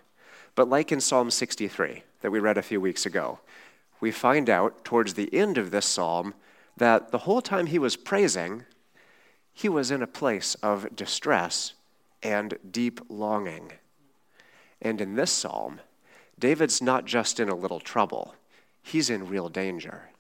But 0.54 0.71
like 0.71 0.90
in 0.90 1.00
Psalm 1.00 1.30
63 1.30 2.04
that 2.23 2.30
we 2.30 2.38
read 2.38 2.57
a 2.57 2.62
few 2.62 2.80
weeks 2.80 3.04
ago, 3.04 3.40
we 4.00 4.11
find 4.11 4.49
out 4.49 4.85
towards 4.85 5.14
the 5.14 5.33
end 5.35 5.59
of 5.59 5.71
this 5.71 5.87
psalm 5.87 6.35
that 6.76 7.11
the 7.11 7.19
whole 7.19 7.43
time 7.43 7.67
he 7.67 7.78
was 7.78 7.97
praising, 7.97 8.64
he 9.52 9.69
was 9.69 9.90
in 9.90 10.02
a 10.02 10.07
place 10.07 10.55
of 10.57 10.95
distress 10.95 11.75
and 12.23 12.59
deep 12.71 13.00
longing. 13.09 13.73
And 14.81 15.00
in 15.00 15.17
this 15.17 15.33
psalm, 15.33 15.81
David's 16.38 16.81
not 16.81 17.05
just 17.05 17.40
in 17.40 17.49
a 17.49 17.55
little 17.55 17.81
trouble, 17.81 18.35
he's 18.83 19.11
in 19.11 19.28
real 19.28 19.49
danger. 19.49 20.11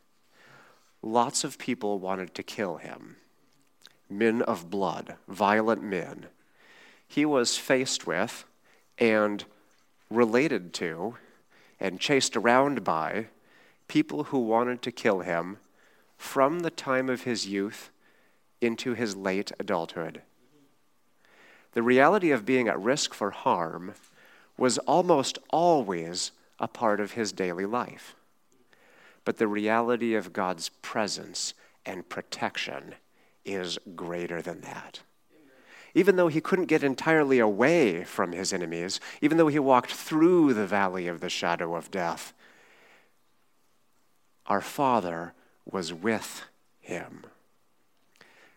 Lots 1.00 1.44
of 1.44 1.58
people 1.58 1.98
wanted 1.98 2.34
to 2.34 2.42
kill 2.42 2.76
him 2.78 3.16
men 4.10 4.42
of 4.42 4.70
blood, 4.70 5.16
violent 5.28 5.82
men. 5.82 6.26
He 7.06 7.24
was 7.24 7.58
faced 7.58 8.06
with 8.06 8.44
and 8.98 9.44
related 10.10 10.72
to 10.74 11.16
and 11.78 12.00
chased 12.00 12.36
around 12.36 12.84
by 12.84 13.26
people 13.88 14.24
who 14.24 14.38
wanted 14.38 14.82
to 14.82 14.92
kill 14.92 15.20
him 15.20 15.58
from 16.16 16.60
the 16.60 16.70
time 16.70 17.08
of 17.08 17.22
his 17.22 17.46
youth 17.46 17.90
into 18.60 18.94
his 18.94 19.16
late 19.16 19.52
adulthood. 19.58 20.22
The 21.72 21.82
reality 21.82 22.30
of 22.30 22.46
being 22.46 22.68
at 22.68 22.80
risk 22.80 23.14
for 23.14 23.30
harm 23.30 23.94
was 24.56 24.78
almost 24.78 25.38
always 25.50 26.32
a 26.58 26.68
part 26.68 27.00
of 27.00 27.12
his 27.12 27.32
daily 27.32 27.66
life. 27.66 28.16
But 29.24 29.36
the 29.36 29.46
reality 29.46 30.14
of 30.14 30.32
God's 30.32 30.70
presence 30.82 31.54
and 31.86 32.08
protection 32.08 32.94
is 33.44 33.78
greater 33.94 34.42
than 34.42 34.62
that. 34.62 35.00
Even 35.94 36.16
though 36.16 36.28
he 36.28 36.40
couldn't 36.40 36.66
get 36.66 36.82
entirely 36.82 37.38
away 37.38 38.04
from 38.04 38.32
his 38.32 38.52
enemies, 38.52 39.00
even 39.20 39.38
though 39.38 39.48
he 39.48 39.58
walked 39.58 39.92
through 39.92 40.54
the 40.54 40.66
valley 40.66 41.06
of 41.06 41.20
the 41.20 41.30
shadow 41.30 41.74
of 41.74 41.90
death, 41.90 42.34
our 44.48 44.60
Father 44.60 45.34
was 45.70 45.92
with 45.92 46.44
him. 46.80 47.24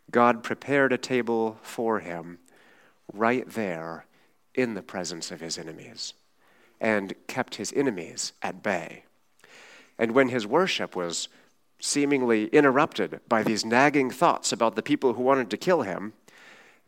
God 0.10 0.43
prepared 0.43 0.91
a 0.91 0.98
table 0.98 1.57
for 1.62 2.00
him 2.00 2.39
right 3.13 3.48
there 3.48 4.05
in 4.55 4.74
the 4.74 4.81
presence 4.81 5.31
of 5.31 5.41
his 5.41 5.57
enemies 5.57 6.13
and 6.79 7.13
kept 7.27 7.55
his 7.55 7.71
enemies 7.74 8.33
at 8.41 8.63
bay. 8.63 9.03
And 10.00 10.13
when 10.13 10.29
his 10.29 10.48
worship 10.48 10.95
was 10.95 11.29
seemingly 11.79 12.45
interrupted 12.48 13.19
by 13.27 13.43
these 13.43 13.65
nagging 13.65 14.10
thoughts 14.10 14.51
about 14.51 14.75
the 14.75 14.81
people 14.81 15.13
who 15.13 15.24
wanted 15.24 15.50
to 15.50 15.57
kill 15.57 15.83
him, 15.83 16.13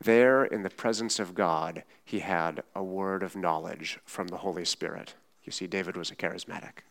there 0.01 0.43
in 0.43 0.63
the 0.63 0.69
presence 0.69 1.19
of 1.19 1.35
God, 1.35 1.83
he 2.03 2.19
had 2.19 2.63
a 2.75 2.83
word 2.83 3.23
of 3.23 3.35
knowledge 3.35 3.99
from 4.05 4.27
the 4.27 4.37
Holy 4.37 4.65
Spirit. 4.65 5.13
You 5.43 5.51
see, 5.51 5.67
David 5.67 5.95
was 5.95 6.11
a 6.11 6.15
charismatic. 6.15 6.83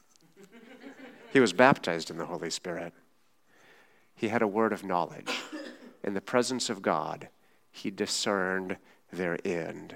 He 1.33 1.41
was 1.41 1.53
baptized 1.53 2.11
in 2.11 2.19
the 2.19 2.27
Holy 2.27 2.51
Spirit. 2.51 2.93
He 4.15 4.29
had 4.29 4.43
a 4.43 4.47
word 4.47 4.73
of 4.73 4.85
knowledge. 4.85 5.33
In 6.05 6.15
the 6.15 6.21
presence 6.21 6.69
of 6.69 6.83
God, 6.83 7.29
he 7.71 7.91
discerned 7.91 8.77
their 9.11 9.39
end. 9.45 9.95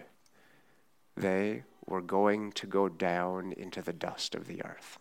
They 1.17 1.65
were 1.87 2.01
going 2.01 2.53
to 2.53 2.67
go 2.67 2.89
down 2.89 3.53
into 3.53 3.83
the 3.83 3.93
dust 3.93 4.35
of 4.35 4.47
the 4.47 4.65
earth. 4.65 4.99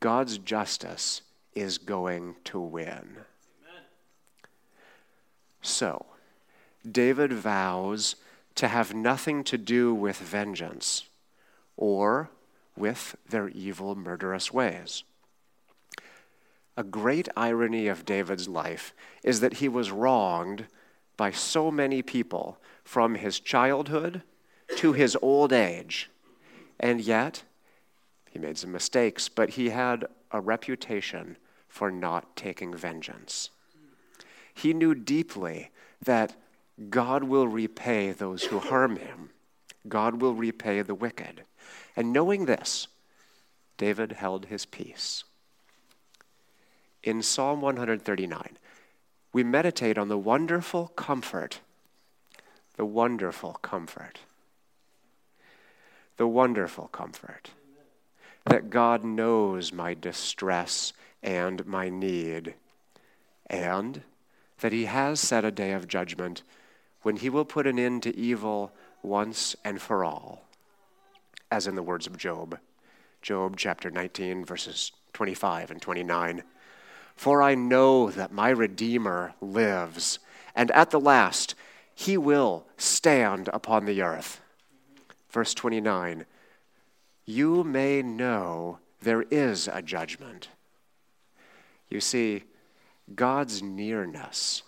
God's 0.00 0.38
justice 0.38 1.22
is 1.54 1.78
going 1.78 2.36
to 2.44 2.58
win. 2.58 2.88
Amen. 2.88 3.82
So, 5.62 6.06
David 6.90 7.32
vows 7.32 8.16
to 8.54 8.68
have 8.68 8.94
nothing 8.94 9.44
to 9.44 9.58
do 9.58 9.94
with 9.94 10.18
vengeance 10.18 11.04
or 11.76 12.30
with 12.76 13.16
their 13.28 13.48
evil, 13.48 13.94
murderous 13.94 14.52
ways. 14.52 15.04
A 16.76 16.82
great 16.82 17.28
irony 17.36 17.86
of 17.86 18.04
David's 18.04 18.48
life 18.48 18.94
is 19.22 19.40
that 19.40 19.54
he 19.54 19.68
was 19.68 19.92
wronged 19.92 20.66
by 21.16 21.30
so 21.30 21.70
many 21.70 22.02
people 22.02 22.58
from 22.82 23.14
his 23.14 23.38
childhood 23.38 24.22
to 24.76 24.92
his 24.92 25.16
old 25.22 25.52
age. 25.52 26.10
And 26.80 27.00
yet, 27.00 27.44
he 28.30 28.38
made 28.38 28.58
some 28.58 28.72
mistakes, 28.72 29.28
but 29.28 29.50
he 29.50 29.70
had 29.70 30.06
a 30.32 30.40
reputation 30.40 31.36
for 31.68 31.90
not 31.90 32.34
taking 32.36 32.74
vengeance. 32.74 33.50
He 34.52 34.72
knew 34.72 34.94
deeply 34.94 35.70
that 36.04 36.34
God 36.90 37.24
will 37.24 37.46
repay 37.46 38.10
those 38.10 38.44
who 38.44 38.58
harm 38.58 38.96
him, 38.96 39.30
God 39.88 40.20
will 40.20 40.34
repay 40.34 40.82
the 40.82 40.94
wicked. 40.94 41.44
And 41.96 42.12
knowing 42.12 42.46
this, 42.46 42.88
David 43.76 44.12
held 44.12 44.46
his 44.46 44.66
peace. 44.66 45.24
In 47.02 47.22
Psalm 47.22 47.60
139, 47.60 48.58
we 49.32 49.42
meditate 49.42 49.98
on 49.98 50.08
the 50.08 50.18
wonderful 50.18 50.88
comfort, 50.88 51.60
the 52.76 52.86
wonderful 52.86 53.54
comfort 53.54 54.20
the 56.16 56.26
wonderful 56.26 56.88
comfort 56.88 57.50
that 58.44 58.70
God 58.70 59.02
knows 59.04 59.72
my 59.72 59.94
distress 59.94 60.92
and 61.22 61.66
my 61.66 61.88
need, 61.88 62.54
and 63.46 64.02
that 64.60 64.72
He 64.72 64.84
has 64.84 65.18
set 65.18 65.44
a 65.44 65.50
day 65.50 65.72
of 65.72 65.88
judgment 65.88 66.42
when 67.02 67.16
He 67.16 67.30
will 67.30 67.46
put 67.46 67.66
an 67.66 67.78
end 67.78 68.02
to 68.02 68.16
evil 68.16 68.70
once 69.02 69.56
and 69.64 69.80
for 69.80 70.04
all, 70.04 70.44
as 71.50 71.66
in 71.66 71.74
the 71.74 71.82
words 71.82 72.06
of 72.06 72.16
Job. 72.16 72.58
Job 73.22 73.56
chapter 73.56 73.90
19, 73.90 74.44
verses 74.44 74.92
25 75.12 75.70
and 75.70 75.80
29. 75.80 76.42
For 77.16 77.42
I 77.42 77.54
know 77.54 78.10
that 78.10 78.32
my 78.32 78.50
Redeemer 78.50 79.34
lives, 79.40 80.18
and 80.54 80.70
at 80.72 80.90
the 80.90 81.00
last 81.00 81.54
he 81.94 82.16
will 82.16 82.66
stand 82.76 83.48
upon 83.52 83.84
the 83.84 84.02
earth. 84.02 84.40
Verse 85.30 85.54
29 85.54 86.26
You 87.24 87.64
may 87.64 88.02
know 88.02 88.78
there 89.00 89.22
is 89.30 89.68
a 89.68 89.80
judgment. 89.80 90.48
You 91.88 92.00
see, 92.00 92.44
God's 93.14 93.62
nearness, 93.62 94.62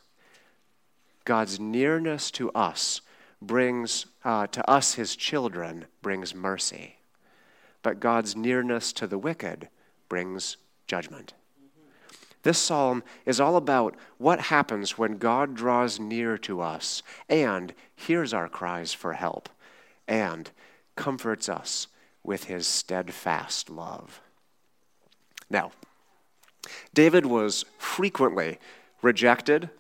God's 1.25 1.59
nearness 1.59 2.31
to 2.33 2.51
us 2.53 3.01
brings, 3.43 4.07
uh, 4.25 4.47
to 4.49 4.71
us, 4.71 4.95
his 4.95 5.17
children, 5.17 5.87
brings 6.03 6.35
mercy. 6.35 6.97
But 7.83 8.01
God's 8.01 8.35
nearness 8.35 8.93
to 8.95 9.07
the 9.07 9.19
wicked 9.19 9.69
brings 10.09 10.57
judgment. 10.87 11.35
This 12.43 12.59
psalm 12.59 13.03
is 13.25 13.41
all 13.41 13.57
about 13.57 13.97
what 14.19 14.39
happens 14.39 14.97
when 14.97 15.19
God 15.19 15.55
draws 15.55 15.99
near 15.99 16.39
to 16.39 16.61
us 16.61 17.03
and 17.29 17.75
hears 17.97 18.33
our 18.33 18.49
cries 18.49 18.93
for 18.93 19.15
help 19.15 19.49
and 20.07 20.51
comforts 20.95 21.49
us 21.49 21.89
with 22.23 22.45
his 22.45 22.67
steadfast 22.67 23.69
love. 23.69 24.21
Now, 25.51 25.73
David 26.95 27.27
was 27.27 27.65
frequently 27.79 28.59
rejected, 29.03 29.71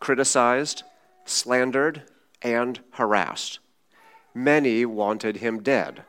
criticized, 0.00 0.84
slandered, 1.24 2.02
and 2.42 2.80
harassed. 2.92 3.58
Many 4.34 4.84
wanted 4.84 5.38
him 5.38 5.62
dead. 5.62 6.04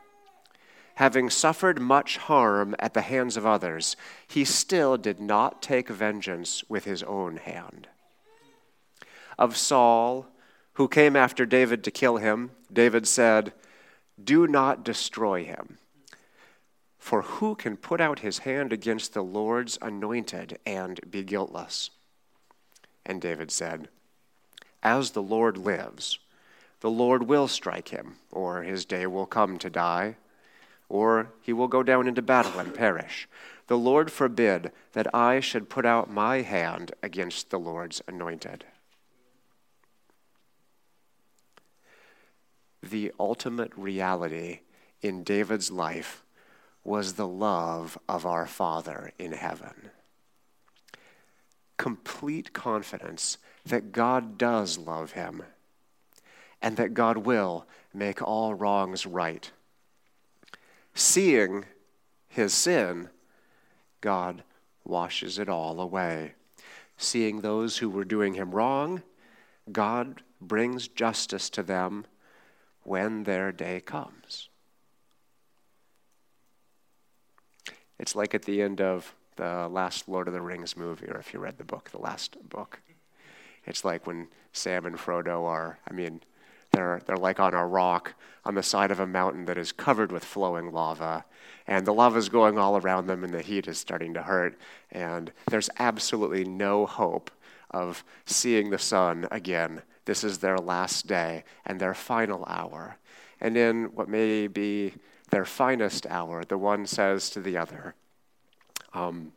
Having 0.94 1.30
suffered 1.30 1.80
much 1.80 2.18
harm 2.18 2.76
at 2.78 2.92
the 2.92 3.00
hands 3.00 3.36
of 3.36 3.46
others, 3.46 3.96
he 4.28 4.44
still 4.44 4.96
did 4.96 5.18
not 5.18 5.62
take 5.62 5.88
vengeance 5.88 6.62
with 6.68 6.84
his 6.84 7.02
own 7.02 7.38
hand. 7.38 7.88
Of 9.38 9.56
Saul, 9.56 10.26
who 10.74 10.88
came 10.88 11.16
after 11.16 11.46
David 11.46 11.82
to 11.84 11.90
kill 11.90 12.18
him, 12.18 12.50
David 12.70 13.08
said, 13.08 13.54
Do 14.22 14.46
not 14.46 14.84
destroy 14.84 15.44
him. 15.44 15.78
For 16.98 17.22
who 17.22 17.54
can 17.54 17.78
put 17.78 18.00
out 18.00 18.18
his 18.18 18.40
hand 18.40 18.72
against 18.72 19.14
the 19.14 19.24
Lord's 19.24 19.78
anointed 19.80 20.58
and 20.66 21.00
be 21.10 21.22
guiltless? 21.22 21.90
And 23.06 23.22
David 23.22 23.50
said, 23.50 23.88
As 24.82 25.10
the 25.10 25.22
Lord 25.22 25.58
lives, 25.58 26.18
the 26.80 26.90
Lord 26.90 27.24
will 27.24 27.48
strike 27.48 27.88
him, 27.88 28.16
or 28.30 28.62
his 28.62 28.84
day 28.84 29.06
will 29.06 29.26
come 29.26 29.58
to 29.58 29.70
die, 29.70 30.16
or 30.88 31.32
he 31.42 31.52
will 31.52 31.68
go 31.68 31.82
down 31.82 32.08
into 32.08 32.22
battle 32.22 32.58
and 32.58 32.74
perish. 32.74 33.28
The 33.66 33.78
Lord 33.78 34.10
forbid 34.10 34.72
that 34.92 35.14
I 35.14 35.40
should 35.40 35.68
put 35.68 35.86
out 35.86 36.10
my 36.10 36.42
hand 36.42 36.92
against 37.02 37.50
the 37.50 37.58
Lord's 37.58 38.02
anointed. 38.08 38.64
the 42.82 43.12
ultimate 43.18 43.72
reality 43.76 44.60
in 45.02 45.22
David's 45.22 45.70
life 45.70 46.22
was 46.82 47.14
the 47.14 47.28
love 47.28 47.98
of 48.08 48.24
our 48.24 48.46
Father 48.46 49.12
in 49.18 49.32
heaven. 49.32 49.90
Complete 51.76 52.52
confidence 52.52 53.38
that 53.70 53.92
God 53.92 54.38
does 54.38 54.78
love 54.78 55.12
him 55.12 55.42
and 56.62 56.76
that 56.76 56.94
God 56.94 57.18
will 57.18 57.66
make 57.92 58.22
all 58.22 58.54
wrongs 58.54 59.06
right. 59.06 59.50
Seeing 60.94 61.64
his 62.28 62.52
sin, 62.52 63.08
God 64.00 64.42
washes 64.84 65.38
it 65.38 65.48
all 65.48 65.80
away. 65.80 66.34
Seeing 66.96 67.40
those 67.40 67.78
who 67.78 67.88
were 67.88 68.04
doing 68.04 68.34
him 68.34 68.50
wrong, 68.50 69.02
God 69.72 70.22
brings 70.40 70.88
justice 70.88 71.48
to 71.50 71.62
them 71.62 72.06
when 72.82 73.24
their 73.24 73.52
day 73.52 73.80
comes. 73.80 74.48
It's 77.98 78.14
like 78.16 78.34
at 78.34 78.42
the 78.42 78.62
end 78.62 78.80
of 78.80 79.14
the 79.36 79.68
last 79.68 80.08
Lord 80.08 80.28
of 80.28 80.34
the 80.34 80.40
Rings 80.40 80.76
movie, 80.76 81.06
or 81.06 81.18
if 81.18 81.32
you 81.32 81.40
read 81.40 81.58
the 81.58 81.64
book, 81.64 81.90
the 81.90 81.98
last 81.98 82.36
book. 82.48 82.80
It's 83.66 83.84
like 83.84 84.06
when 84.06 84.28
Sam 84.52 84.86
and 84.86 84.96
Frodo 84.96 85.44
are, 85.44 85.78
I 85.88 85.92
mean, 85.92 86.20
they're, 86.72 87.00
they're 87.06 87.16
like 87.16 87.40
on 87.40 87.54
a 87.54 87.66
rock 87.66 88.14
on 88.44 88.54
the 88.54 88.62
side 88.62 88.90
of 88.90 89.00
a 89.00 89.06
mountain 89.06 89.44
that 89.46 89.58
is 89.58 89.72
covered 89.72 90.12
with 90.12 90.24
flowing 90.24 90.72
lava. 90.72 91.24
And 91.66 91.86
the 91.86 91.94
lava 91.94 92.18
is 92.18 92.28
going 92.28 92.58
all 92.58 92.76
around 92.76 93.06
them, 93.06 93.22
and 93.24 93.32
the 93.32 93.42
heat 93.42 93.68
is 93.68 93.78
starting 93.78 94.14
to 94.14 94.22
hurt. 94.22 94.58
And 94.90 95.32
there's 95.48 95.70
absolutely 95.78 96.44
no 96.44 96.86
hope 96.86 97.30
of 97.70 98.04
seeing 98.24 98.70
the 98.70 98.78
sun 98.78 99.28
again. 99.30 99.82
This 100.04 100.24
is 100.24 100.38
their 100.38 100.58
last 100.58 101.06
day 101.06 101.44
and 101.66 101.78
their 101.78 101.94
final 101.94 102.44
hour. 102.46 102.96
And 103.40 103.56
in 103.56 103.84
what 103.94 104.08
may 104.08 104.46
be 104.46 104.94
their 105.30 105.44
finest 105.44 106.06
hour, 106.06 106.44
the 106.44 106.58
one 106.58 106.86
says 106.86 107.30
to 107.30 107.40
the 107.40 107.56
other, 107.56 107.94
um, 108.92 109.32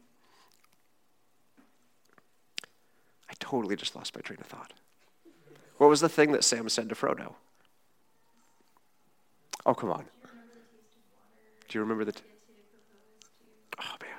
I 3.29 3.33
totally 3.53 3.75
just 3.75 3.95
lost 3.95 4.15
my 4.15 4.21
train 4.21 4.39
of 4.41 4.47
thought. 4.47 4.73
What 5.77 5.87
was 5.87 6.01
the 6.01 6.09
thing 6.09 6.31
that 6.31 6.43
Sam 6.43 6.67
said 6.69 6.89
to 6.89 6.95
Frodo? 6.95 7.35
Oh, 9.63 9.75
come 9.75 9.91
on. 9.91 10.05
Do 11.67 11.77
you 11.77 11.81
remember 11.81 12.03
the? 12.03 12.13
T- 12.13 12.21
oh 13.79 13.95
man. 14.01 14.09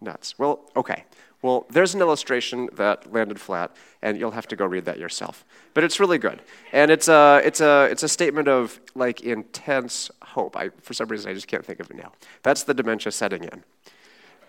Nuts. 0.00 0.38
Well, 0.38 0.60
okay. 0.74 1.04
Well, 1.42 1.66
there's 1.68 1.94
an 1.94 2.00
illustration 2.00 2.70
that 2.74 3.12
landed 3.12 3.38
flat, 3.38 3.76
and 4.00 4.18
you'll 4.18 4.30
have 4.30 4.48
to 4.48 4.56
go 4.56 4.64
read 4.64 4.86
that 4.86 4.98
yourself. 4.98 5.44
But 5.74 5.84
it's 5.84 6.00
really 6.00 6.18
good, 6.18 6.40
and 6.72 6.90
it's 6.90 7.08
a 7.08 7.42
it's 7.44 7.60
a 7.60 7.88
it's 7.90 8.02
a 8.02 8.08
statement 8.08 8.48
of 8.48 8.80
like 8.94 9.20
intense 9.20 10.10
hope. 10.22 10.56
I 10.56 10.70
for 10.80 10.94
some 10.94 11.08
reason 11.08 11.30
I 11.30 11.34
just 11.34 11.48
can't 11.48 11.66
think 11.66 11.80
of 11.80 11.90
it 11.90 11.96
now. 11.98 12.12
That's 12.42 12.62
the 12.62 12.72
dementia 12.72 13.12
setting 13.12 13.44
in. 13.44 13.62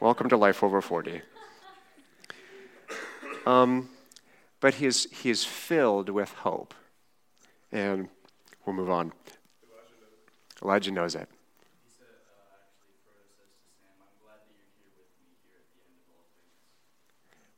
Welcome 0.04 0.28
to 0.32 0.36
life 0.36 0.64
over 0.64 0.82
forty. 0.82 1.22
Um, 3.46 3.88
but 4.60 4.74
he's 4.74 5.10
he's 5.22 5.46
filled 5.46 6.10
with 6.10 6.30
hope, 6.34 6.74
and 7.72 8.10
we'll 8.66 8.76
move 8.76 8.90
on. 8.90 9.14
Elijah 10.62 10.92
knows 10.92 11.16
it. 11.16 11.30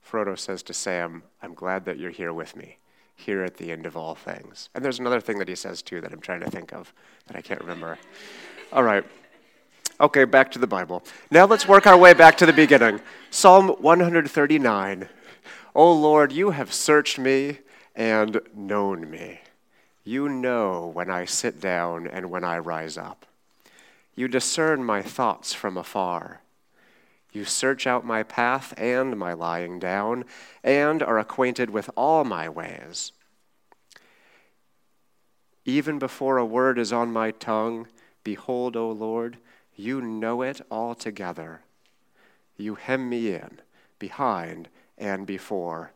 Frodo 0.08 0.38
says 0.38 0.62
to 0.62 0.73
Sam, 0.73 1.23
I'm 1.41 1.55
glad 1.55 1.86
that 1.86 1.97
you're 1.97 2.12
here 2.12 2.31
with 2.31 2.55
me, 2.55 2.77
here 3.15 3.43
at 3.43 3.58
the 3.58 3.71
end 3.71 3.88
of 3.88 3.97
all 3.97 4.13
things. 4.13 4.69
And 4.75 4.86
there's 4.86 4.99
another 4.99 5.19
thing 5.19 5.39
that 5.39 5.47
he 5.47 5.55
says 5.55 5.81
too 5.81 5.99
that 6.01 6.13
I'm 6.13 6.21
trying 6.21 6.41
to 6.41 6.51
think 6.51 6.73
of 6.73 6.93
that 7.25 7.36
I 7.36 7.41
can't 7.41 7.62
remember. 7.62 7.97
All 8.71 8.84
right. 8.84 9.03
Okay, 9.97 10.25
back 10.25 10.51
to 10.51 10.60
the 10.60 10.67
Bible. 10.67 11.03
Now 11.31 11.45
let's 11.45 11.69
work 11.69 11.88
our 11.88 11.97
way 11.97 12.13
back 12.13 12.38
to 12.39 12.45
the 12.45 12.51
beginning. 12.51 12.99
Psalm 13.29 13.69
139. 13.69 15.08
O 15.73 15.93
Lord, 15.93 16.34
you 16.34 16.49
have 16.49 16.73
searched 16.73 17.17
me 17.17 17.60
and 17.95 18.41
known 18.53 19.10
me. 19.10 19.39
You 20.03 20.27
know 20.27 20.91
when 20.93 21.10
I 21.10 21.23
sit 21.23 21.62
down 21.62 22.08
and 22.08 22.29
when 22.29 22.43
I 22.43 22.58
rise 22.58 22.97
up. 22.97 23.25
You 24.15 24.27
discern 24.27 24.84
my 24.84 25.01
thoughts 25.01 25.53
from 25.53 25.77
afar. 25.77 26.41
You 27.31 27.45
search 27.45 27.88
out 27.88 28.05
my 28.05 28.23
path 28.23 28.73
and 28.77 29.17
my 29.17 29.31
lying 29.31 29.79
down, 29.79 30.25
and 30.62 31.01
are 31.03 31.19
acquainted 31.19 31.69
with 31.69 31.89
all 31.95 32.25
my 32.25 32.49
ways. 32.49 33.13
Even 35.63 35.99
before 35.99 36.38
a 36.38 36.45
word 36.45 36.77
is 36.77 36.91
on 36.91 37.13
my 37.13 37.31
tongue, 37.31 37.88
behold, 38.25 38.75
O 38.75 38.91
Lord, 38.91 39.38
you 39.75 40.01
know 40.01 40.41
it 40.41 40.61
altogether. 40.71 41.61
You 42.57 42.75
hem 42.75 43.09
me 43.09 43.33
in, 43.33 43.59
behind 43.99 44.69
and 44.97 45.25
before, 45.25 45.91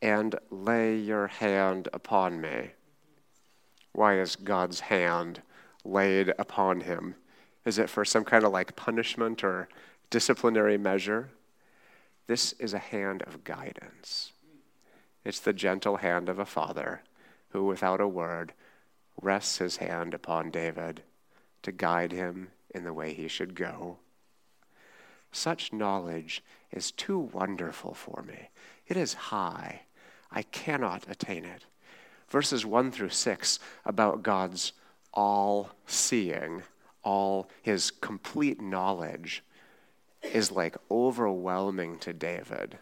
and 0.00 0.34
lay 0.50 0.96
your 0.96 1.26
hand 1.26 1.88
upon 1.92 2.40
me. 2.40 2.72
Why 3.92 4.18
is 4.18 4.36
God's 4.36 4.80
hand 4.80 5.42
laid 5.84 6.32
upon 6.38 6.82
him? 6.82 7.16
Is 7.64 7.78
it 7.78 7.90
for 7.90 8.04
some 8.04 8.24
kind 8.24 8.44
of 8.44 8.52
like 8.52 8.76
punishment 8.76 9.42
or 9.42 9.68
disciplinary 10.10 10.78
measure. 10.78 11.30
This 12.26 12.52
is 12.54 12.74
a 12.74 12.78
hand 12.78 13.22
of 13.22 13.44
guidance. 13.44 14.32
It's 15.24 15.40
the 15.40 15.52
gentle 15.52 15.98
hand 15.98 16.28
of 16.28 16.38
a 16.38 16.46
father 16.46 17.02
who, 17.50 17.64
without 17.64 18.00
a 18.00 18.08
word, 18.08 18.52
rests 19.20 19.58
his 19.58 19.78
hand 19.78 20.14
upon 20.14 20.50
David 20.50 21.02
to 21.62 21.72
guide 21.72 22.12
him 22.12 22.48
in 22.76 22.84
the 22.84 22.92
way 22.92 23.12
he 23.12 23.26
should 23.26 23.54
go. 23.54 23.96
Such 25.32 25.72
knowledge 25.72 26.42
is 26.70 26.92
too 26.92 27.18
wonderful 27.18 27.94
for 27.94 28.22
me. 28.26 28.50
It 28.86 28.96
is 28.96 29.14
high. 29.14 29.82
I 30.30 30.42
cannot 30.42 31.04
attain 31.08 31.44
it. 31.44 31.64
Verses 32.28 32.66
1 32.66 32.90
through 32.90 33.10
6 33.10 33.58
about 33.84 34.22
God's 34.22 34.72
all 35.12 35.70
seeing, 35.86 36.62
all 37.02 37.48
his 37.62 37.90
complete 37.90 38.60
knowledge 38.60 39.42
is 40.22 40.52
like 40.52 40.76
overwhelming 40.90 41.98
to 42.00 42.12
David. 42.12 42.78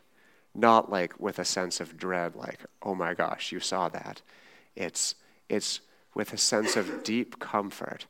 Not 0.55 0.91
like 0.91 1.19
with 1.21 1.39
a 1.39 1.45
sense 1.45 1.81
of 1.81 1.97
dread, 1.97 2.35
like, 2.35 2.61
oh 2.83 2.95
my 2.95 3.15
gosh, 3.15 3.53
you 3.53 3.61
saw 3.61 3.89
that. 3.91 4.23
It's, 4.77 5.15
it's 5.49 5.81
with 6.15 6.33
a 6.33 6.39
sense 6.39 6.77
of 6.77 7.03
deep 7.03 7.39
comfort, 7.39 8.07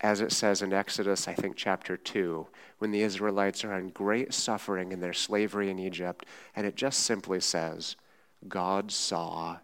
as 0.00 0.20
it 0.20 0.32
says 0.32 0.62
in 0.62 0.72
Exodus, 0.72 1.26
I 1.26 1.34
think, 1.34 1.56
chapter 1.56 1.96
2, 1.96 2.46
when 2.78 2.90
the 2.90 3.02
Israelites 3.02 3.64
are 3.64 3.78
in 3.78 3.88
great 3.88 4.34
suffering 4.34 4.92
in 4.92 5.00
their 5.00 5.14
slavery 5.14 5.70
in 5.70 5.78
Egypt, 5.78 6.26
and 6.54 6.66
it 6.66 6.76
just 6.76 7.00
simply 7.00 7.40
says, 7.40 7.96
God 8.46 8.92
saw 8.92 9.58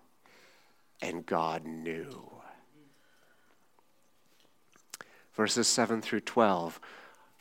and 1.01 1.27
God 1.27 1.65
knew. 1.67 2.31
Verses 5.35 5.67
7 5.69 6.01
through 6.01 6.21
12 6.21 6.81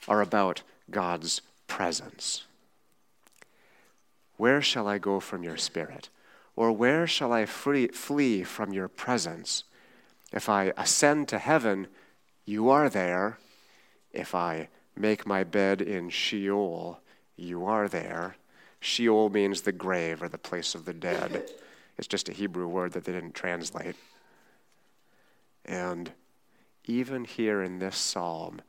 are 0.08 0.22
about 0.22 0.64
God's 0.90 1.42
presence. 1.68 2.46
Where 4.38 4.62
shall 4.62 4.88
I 4.88 4.98
go 4.98 5.20
from 5.20 5.44
your 5.44 5.58
spirit? 5.58 6.10
Or 6.56 6.72
where 6.72 7.08
shall 7.08 7.32
I 7.32 7.46
free, 7.46 7.88
flee 7.88 8.44
from 8.44 8.74
your 8.74 8.88
presence? 8.88 9.64
If 10.34 10.50
I 10.50 10.74
ascend 10.78 11.28
to 11.30 11.38
heaven, 11.38 11.88
you 12.52 12.70
are 12.70 12.90
there. 12.90 13.38
If 14.12 14.36
I 14.36 14.68
make 14.94 15.26
my 15.26 15.46
bed 15.46 15.82
in 15.82 16.10
Sheol, 16.10 17.00
you 17.38 17.66
are 17.66 17.88
there. 17.88 18.36
Sheol 18.82 19.30
means 19.30 19.62
the 19.62 19.72
grave 19.72 20.22
or 20.22 20.28
the 20.28 20.38
place 20.38 20.76
of 20.76 20.84
the 20.84 20.94
dead. 20.94 21.50
It's 21.98 22.10
just 22.10 22.28
a 22.28 22.34
Hebrew 22.34 22.68
word 22.68 22.92
that 22.92 23.06
they 23.06 23.14
didn't 23.14 23.36
translate. 23.36 23.96
And 25.64 26.12
even 26.86 27.24
here 27.24 27.64
in 27.64 27.80
this 27.80 27.96
psalm, 27.96 28.62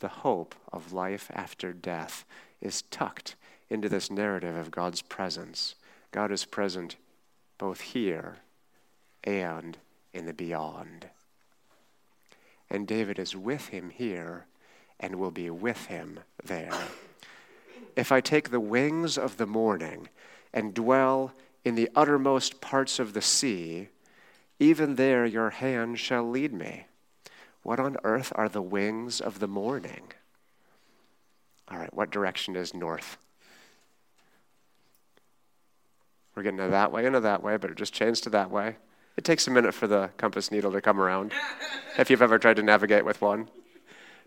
the 0.00 0.08
hope 0.08 0.56
of 0.72 0.92
life 0.92 1.30
after 1.32 1.72
death 1.72 2.24
is 2.60 2.82
tucked 2.82 3.36
into 3.70 3.88
this 3.88 4.10
narrative 4.10 4.56
of 4.56 4.72
God's 4.72 5.02
presence. 5.02 5.76
God 6.10 6.32
is 6.32 6.44
present 6.44 6.96
both 7.56 7.82
here 7.82 8.38
and 9.22 9.78
in 10.12 10.26
the 10.26 10.32
beyond. 10.32 11.06
And 12.70 12.86
David 12.86 13.18
is 13.18 13.34
with 13.34 13.68
him 13.68 13.90
here 13.90 14.46
and 15.00 15.16
will 15.16 15.30
be 15.30 15.50
with 15.50 15.86
him 15.86 16.20
there. 16.44 16.72
If 17.96 18.12
I 18.12 18.20
take 18.20 18.50
the 18.50 18.60
wings 18.60 19.16
of 19.16 19.36
the 19.36 19.46
morning 19.46 20.08
and 20.52 20.74
dwell 20.74 21.32
in 21.64 21.74
the 21.74 21.90
uttermost 21.94 22.60
parts 22.60 22.98
of 22.98 23.12
the 23.12 23.22
sea, 23.22 23.88
even 24.58 24.96
there 24.96 25.24
your 25.24 25.50
hand 25.50 25.98
shall 25.98 26.28
lead 26.28 26.52
me. 26.52 26.86
What 27.62 27.80
on 27.80 27.96
earth 28.04 28.32
are 28.34 28.48
the 28.48 28.62
wings 28.62 29.20
of 29.20 29.40
the 29.40 29.48
morning? 29.48 30.12
All 31.70 31.78
right, 31.78 31.92
what 31.92 32.10
direction 32.10 32.56
is 32.56 32.74
north? 32.74 33.18
We're 36.34 36.44
getting 36.44 36.58
to 36.58 36.68
that 36.68 36.92
way 36.92 37.04
and 37.04 37.14
to 37.14 37.20
that 37.20 37.42
way, 37.42 37.56
but 37.56 37.70
it 37.70 37.76
just 37.76 37.92
changed 37.92 38.24
to 38.24 38.30
that 38.30 38.50
way. 38.50 38.76
It 39.18 39.24
takes 39.24 39.48
a 39.48 39.50
minute 39.50 39.74
for 39.74 39.88
the 39.88 40.10
compass 40.16 40.52
needle 40.52 40.70
to 40.70 40.80
come 40.80 41.00
around. 41.00 41.32
if 41.98 42.08
you've 42.08 42.22
ever 42.22 42.38
tried 42.38 42.54
to 42.54 42.62
navigate 42.62 43.04
with 43.04 43.20
one, 43.20 43.48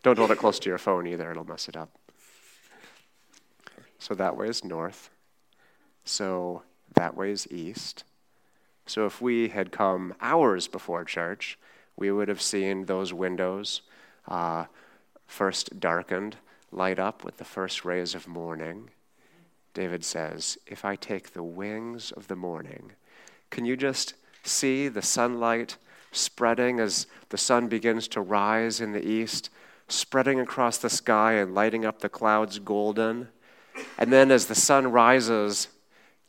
don't 0.04 0.18
hold 0.18 0.32
it 0.32 0.38
close 0.38 0.60
to 0.60 0.70
your 0.70 0.78
phone 0.78 1.08
either, 1.08 1.32
it'll 1.32 1.48
mess 1.48 1.70
it 1.70 1.78
up. 1.78 1.98
So 4.00 4.14
that 4.16 4.36
way 4.36 4.50
is 4.50 4.66
north. 4.66 5.10
So 6.04 6.64
that 6.94 7.16
way 7.16 7.32
is 7.32 7.50
east. 7.50 8.04
So 8.86 9.06
if 9.06 9.22
we 9.22 9.48
had 9.48 9.72
come 9.72 10.14
hours 10.20 10.68
before 10.68 11.06
church, 11.06 11.58
we 11.96 12.12
would 12.12 12.28
have 12.28 12.42
seen 12.42 12.84
those 12.84 13.14
windows 13.14 13.84
uh, 14.28 14.66
first 15.26 15.80
darkened 15.80 16.36
light 16.70 17.00
up 17.00 17.24
with 17.24 17.38
the 17.38 17.46
first 17.46 17.86
rays 17.86 18.14
of 18.14 18.28
morning. 18.28 18.90
David 19.74 20.04
says, 20.04 20.58
If 20.68 20.84
I 20.84 20.98
take 20.98 21.32
the 21.32 21.44
wings 21.44 22.12
of 22.12 22.28
the 22.28 22.36
morning, 22.36 22.92
can 23.52 23.64
you 23.64 23.78
just 23.78 24.16
see 24.44 24.88
the 24.88 25.02
sunlight 25.02 25.78
spreading 26.12 26.80
as 26.80 27.08
the 27.30 27.38
sun 27.38 27.68
begins 27.68 28.08
to 28.10 28.22
rise 28.22 28.82
in 28.82 28.92
the 28.92 29.06
east, 29.06 29.50
spreading 29.88 30.40
across 30.40 30.78
the 30.78 30.90
sky 30.90 31.34
and 31.34 31.56
lighting 31.56 31.86
up 31.86 32.00
the 32.00 32.10
clouds 32.10 32.60
golden? 32.60 33.30
And 33.98 34.12
then 34.12 34.32
as 34.32 34.48
the 34.48 34.56
sun 34.56 34.92
rises, 34.92 35.70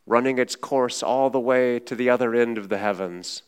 running 0.07 0.38
its 0.38 0.57
course 0.57 1.03
all 1.03 1.31
the 1.31 1.40
way 1.40 1.79
to 1.81 1.94
the 1.94 2.11
other 2.11 2.35
end 2.35 2.59
of 2.59 2.68
the 2.68 2.79
heavens 2.79 3.42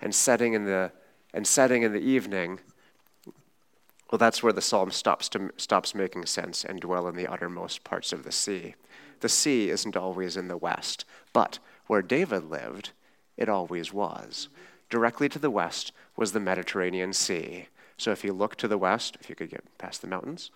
and 0.00 0.14
setting 0.14 0.54
in 0.54 0.64
the, 0.64 0.92
and 1.34 1.46
setting 1.46 1.82
in 1.82 1.92
the 1.92 2.00
evening, 2.00 2.60
Well, 4.10 4.18
that's 4.18 4.42
where 4.42 4.52
the 4.52 4.62
psalm 4.62 4.90
stops, 4.90 5.28
to, 5.30 5.50
stops 5.56 5.94
making 5.94 6.26
sense 6.26 6.64
and 6.64 6.80
dwell 6.80 7.08
in 7.08 7.16
the 7.16 7.26
uttermost 7.26 7.84
parts 7.84 8.12
of 8.12 8.24
the 8.24 8.32
sea. 8.32 8.74
The 9.20 9.28
sea 9.28 9.70
isn't 9.70 9.96
always 9.96 10.36
in 10.36 10.48
the 10.48 10.56
west, 10.56 11.04
but 11.32 11.58
where 11.88 12.02
David 12.02 12.44
lived, 12.44 12.92
it 13.38 13.48
always 13.48 13.92
was. 13.92 14.48
Directly 14.90 15.28
to 15.30 15.38
the 15.38 15.50
west 15.50 15.92
was 16.16 16.32
the 16.32 16.40
Mediterranean 16.40 17.12
Sea. 17.12 17.68
So 17.96 18.10
if 18.10 18.24
you 18.24 18.32
look 18.32 18.56
to 18.56 18.68
the 18.68 18.78
west, 18.78 19.16
if 19.20 19.30
you 19.30 19.34
could 19.34 19.50
get 19.50 19.64
past 19.78 20.02
the 20.02 20.08
mountains, 20.08 20.50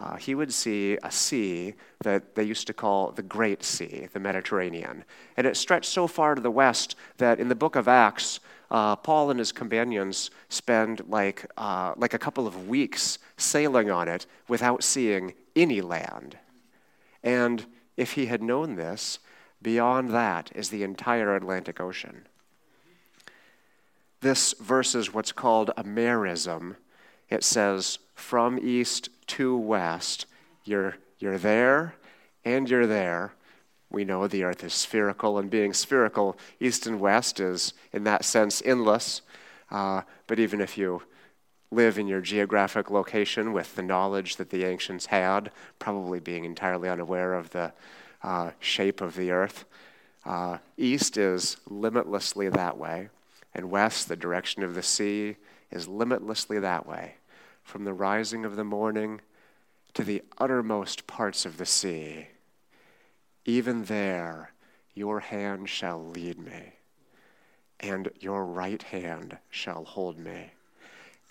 uh, 0.00 0.16
he 0.16 0.34
would 0.34 0.52
see 0.52 0.98
a 1.02 1.10
sea 1.12 1.74
that 2.02 2.34
they 2.34 2.42
used 2.42 2.66
to 2.66 2.72
call 2.72 3.12
the 3.12 3.22
Great 3.22 3.62
Sea, 3.62 4.08
the 4.12 4.18
Mediterranean. 4.18 5.04
And 5.36 5.46
it 5.46 5.56
stretched 5.56 5.90
so 5.90 6.06
far 6.06 6.34
to 6.34 6.40
the 6.40 6.50
west 6.50 6.96
that 7.18 7.38
in 7.38 7.48
the 7.48 7.54
book 7.54 7.76
of 7.76 7.86
Acts, 7.86 8.40
uh, 8.70 8.96
Paul 8.96 9.30
and 9.30 9.38
his 9.38 9.52
companions 9.52 10.30
spend 10.48 11.02
like, 11.08 11.46
uh, 11.56 11.92
like 11.96 12.14
a 12.14 12.18
couple 12.18 12.46
of 12.46 12.68
weeks 12.68 13.18
sailing 13.36 13.90
on 13.90 14.08
it 14.08 14.26
without 14.48 14.82
seeing 14.82 15.34
any 15.54 15.80
land. 15.80 16.38
And 17.22 17.66
if 17.96 18.12
he 18.12 18.26
had 18.26 18.42
known 18.42 18.76
this, 18.76 19.18
beyond 19.62 20.10
that 20.10 20.50
is 20.54 20.70
the 20.70 20.82
entire 20.82 21.34
Atlantic 21.34 21.80
Ocean. 21.80 22.26
This 24.20 24.54
verse 24.60 24.94
is 24.94 25.12
what's 25.12 25.32
called 25.32 25.70
a 25.76 25.84
merism. 25.84 26.76
It 27.28 27.42
says, 27.42 27.98
from 28.14 28.58
east 28.58 29.08
to 29.28 29.56
west, 29.56 30.26
you're, 30.64 30.96
you're 31.18 31.38
there 31.38 31.94
and 32.44 32.68
you're 32.68 32.86
there. 32.86 33.34
We 33.90 34.04
know 34.04 34.26
the 34.26 34.44
earth 34.44 34.64
is 34.64 34.72
spherical, 34.72 35.38
and 35.38 35.50
being 35.50 35.74
spherical, 35.74 36.38
east 36.60 36.86
and 36.86 36.98
west 36.98 37.40
is, 37.40 37.74
in 37.92 38.04
that 38.04 38.24
sense, 38.24 38.62
endless. 38.64 39.20
Uh, 39.70 40.02
but 40.26 40.38
even 40.38 40.60
if 40.60 40.78
you 40.78 41.02
live 41.70 41.98
in 41.98 42.06
your 42.06 42.20
geographic 42.20 42.90
location 42.90 43.52
with 43.52 43.74
the 43.76 43.82
knowledge 43.82 44.36
that 44.36 44.50
the 44.50 44.64
ancients 44.64 45.06
had, 45.06 45.50
probably 45.78 46.20
being 46.20 46.44
entirely 46.44 46.88
unaware 46.88 47.34
of 47.34 47.50
the 47.50 47.72
uh, 48.22 48.50
shape 48.60 49.00
of 49.00 49.16
the 49.16 49.30
earth, 49.30 49.64
uh, 50.24 50.58
east 50.76 51.16
is 51.16 51.56
limitlessly 51.68 52.48
that 52.48 52.78
way, 52.78 53.08
and 53.54 53.70
west, 53.70 54.08
the 54.08 54.16
direction 54.16 54.62
of 54.62 54.74
the 54.74 54.82
sea, 54.82 55.36
is 55.70 55.88
limitlessly 55.88 56.58
that 56.58 56.86
way 56.86 57.14
from 57.62 57.84
the 57.84 57.92
rising 57.92 58.44
of 58.44 58.56
the 58.56 58.64
morning 58.64 59.20
to 59.94 60.04
the 60.04 60.22
uttermost 60.38 61.06
parts 61.06 61.44
of 61.44 61.58
the 61.58 61.66
sea. 61.66 62.28
Even 63.44 63.84
there, 63.84 64.52
your 64.94 65.20
hand 65.20 65.68
shall 65.68 66.02
lead 66.02 66.38
me, 66.38 66.74
and 67.80 68.10
your 68.20 68.44
right 68.44 68.82
hand 68.82 69.38
shall 69.50 69.84
hold 69.84 70.18
me. 70.18 70.52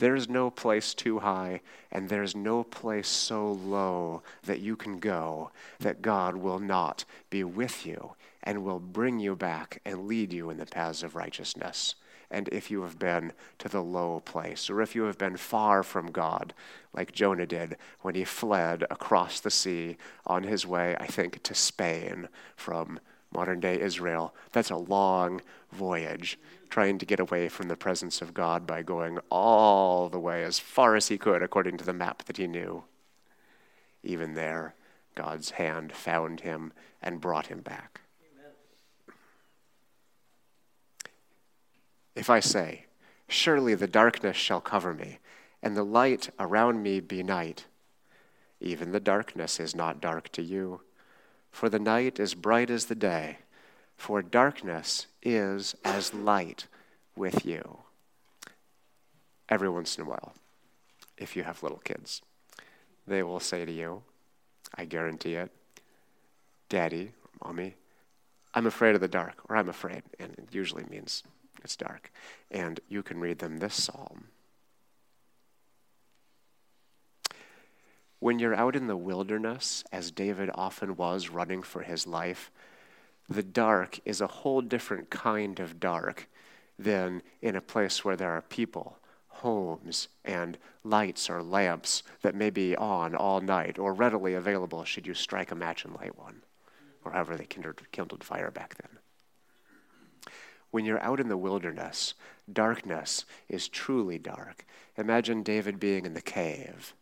There's 0.01 0.27
no 0.27 0.49
place 0.49 0.95
too 0.95 1.19
high, 1.19 1.61
and 1.91 2.09
there's 2.09 2.35
no 2.35 2.63
place 2.63 3.07
so 3.07 3.51
low 3.51 4.23
that 4.41 4.59
you 4.59 4.75
can 4.75 4.97
go 4.97 5.51
that 5.77 6.01
God 6.01 6.37
will 6.37 6.57
not 6.57 7.05
be 7.29 7.43
with 7.43 7.85
you 7.85 8.13
and 8.41 8.63
will 8.63 8.79
bring 8.79 9.19
you 9.19 9.35
back 9.35 9.79
and 9.85 10.07
lead 10.07 10.33
you 10.33 10.49
in 10.49 10.57
the 10.57 10.65
paths 10.65 11.03
of 11.03 11.13
righteousness. 11.15 11.93
And 12.31 12.49
if 12.51 12.71
you 12.71 12.81
have 12.81 12.97
been 12.97 13.33
to 13.59 13.69
the 13.69 13.83
low 13.83 14.21
place, 14.21 14.71
or 14.71 14.81
if 14.81 14.95
you 14.95 15.03
have 15.03 15.19
been 15.19 15.37
far 15.37 15.83
from 15.83 16.11
God, 16.11 16.55
like 16.95 17.11
Jonah 17.11 17.45
did 17.45 17.77
when 18.01 18.15
he 18.15 18.25
fled 18.25 18.83
across 18.89 19.39
the 19.39 19.51
sea 19.51 19.97
on 20.25 20.41
his 20.41 20.65
way, 20.65 20.95
I 20.99 21.05
think, 21.05 21.43
to 21.43 21.53
Spain 21.53 22.27
from 22.55 22.99
modern 23.33 23.59
day 23.59 23.79
Israel. 23.79 24.33
That's 24.51 24.69
a 24.69 24.75
long 24.75 25.41
voyage, 25.71 26.37
trying 26.69 26.97
to 26.99 27.05
get 27.05 27.19
away 27.19 27.49
from 27.49 27.67
the 27.67 27.75
presence 27.75 28.21
of 28.21 28.33
God 28.33 28.67
by 28.67 28.81
going 28.81 29.19
all 29.29 30.09
the 30.09 30.19
way 30.19 30.43
as 30.43 30.59
far 30.59 30.95
as 30.95 31.07
he 31.07 31.17
could 31.17 31.41
according 31.41 31.77
to 31.77 31.85
the 31.85 31.93
map 31.93 32.23
that 32.25 32.37
he 32.37 32.47
knew. 32.47 32.83
Even 34.03 34.33
there, 34.33 34.75
God's 35.15 35.51
hand 35.51 35.93
found 35.93 36.41
him 36.41 36.73
and 37.01 37.21
brought 37.21 37.47
him 37.47 37.61
back. 37.61 38.01
If 42.15 42.29
I 42.29 42.39
say, 42.39 42.85
Surely 43.27 43.75
the 43.75 43.87
darkness 43.87 44.35
shall 44.35 44.59
cover 44.59 44.93
me, 44.93 45.19
and 45.63 45.77
the 45.77 45.83
light 45.83 46.29
around 46.37 46.83
me 46.83 46.99
be 46.99 47.23
night, 47.23 47.65
even 48.59 48.91
the 48.91 48.99
darkness 48.99 49.59
is 49.59 49.73
not 49.73 50.01
dark 50.01 50.29
to 50.33 50.41
you, 50.41 50.81
for 51.51 51.69
the 51.69 51.79
night 51.79 52.19
is 52.19 52.33
bright 52.33 52.69
as 52.69 52.85
the 52.85 52.95
day, 52.95 53.39
for 53.97 54.21
darkness 54.21 55.07
is 55.21 55.75
as 55.83 56.13
light 56.13 56.67
with 57.15 57.45
you. 57.45 57.79
Every 59.49 59.69
once 59.69 59.97
in 59.97 60.05
a 60.05 60.09
while, 60.09 60.33
if 61.17 61.35
you 61.35 61.43
have 61.43 61.61
little 61.61 61.79
kids, 61.79 62.21
they 63.05 63.21
will 63.21 63.39
say 63.39 63.65
to 63.65 63.71
you, 63.71 64.03
I 64.75 64.85
guarantee 64.85 65.35
it, 65.35 65.51
Daddy, 66.69 67.11
Mommy, 67.43 67.75
I'm 68.53 68.65
afraid 68.65 68.95
of 68.95 69.01
the 69.01 69.07
dark, 69.07 69.41
or 69.49 69.55
I'm 69.55 69.69
afraid. 69.69 70.03
And 70.19 70.31
it 70.37 70.49
usually 70.51 70.85
means 70.89 71.23
it's 71.63 71.75
dark. 71.75 72.11
And 72.49 72.79
you 72.87 73.03
can 73.03 73.19
read 73.19 73.39
them 73.39 73.57
this 73.57 73.75
psalm. 73.75 74.25
When 78.21 78.37
you're 78.37 78.53
out 78.53 78.75
in 78.75 78.85
the 78.85 78.95
wilderness, 78.95 79.83
as 79.91 80.11
David 80.11 80.51
often 80.53 80.95
was 80.95 81.29
running 81.29 81.63
for 81.63 81.81
his 81.81 82.05
life, 82.05 82.51
the 83.27 83.41
dark 83.41 83.99
is 84.05 84.21
a 84.21 84.27
whole 84.27 84.61
different 84.61 85.09
kind 85.09 85.59
of 85.59 85.79
dark 85.79 86.29
than 86.77 87.23
in 87.41 87.55
a 87.55 87.61
place 87.61 88.05
where 88.05 88.15
there 88.15 88.29
are 88.29 88.43
people, 88.43 88.99
homes, 89.27 90.07
and 90.23 90.59
lights 90.83 91.31
or 91.31 91.41
lamps 91.41 92.03
that 92.21 92.35
may 92.35 92.51
be 92.51 92.75
on 92.75 93.15
all 93.15 93.41
night 93.41 93.79
or 93.79 93.91
readily 93.91 94.35
available 94.35 94.83
should 94.83 95.07
you 95.07 95.15
strike 95.15 95.49
a 95.49 95.55
match 95.55 95.83
and 95.83 95.95
light 95.95 96.15
one, 96.15 96.43
or 97.03 97.13
however 97.13 97.35
they 97.35 97.47
kindled 97.47 98.23
fire 98.23 98.51
back 98.51 98.75
then. 98.75 98.99
When 100.69 100.85
you're 100.85 101.01
out 101.01 101.19
in 101.19 101.27
the 101.27 101.37
wilderness, 101.37 102.13
darkness 102.53 103.25
is 103.49 103.67
truly 103.67 104.19
dark. 104.19 104.63
Imagine 104.95 105.41
David 105.41 105.79
being 105.79 106.05
in 106.05 106.13
the 106.13 106.21
cave. 106.21 106.93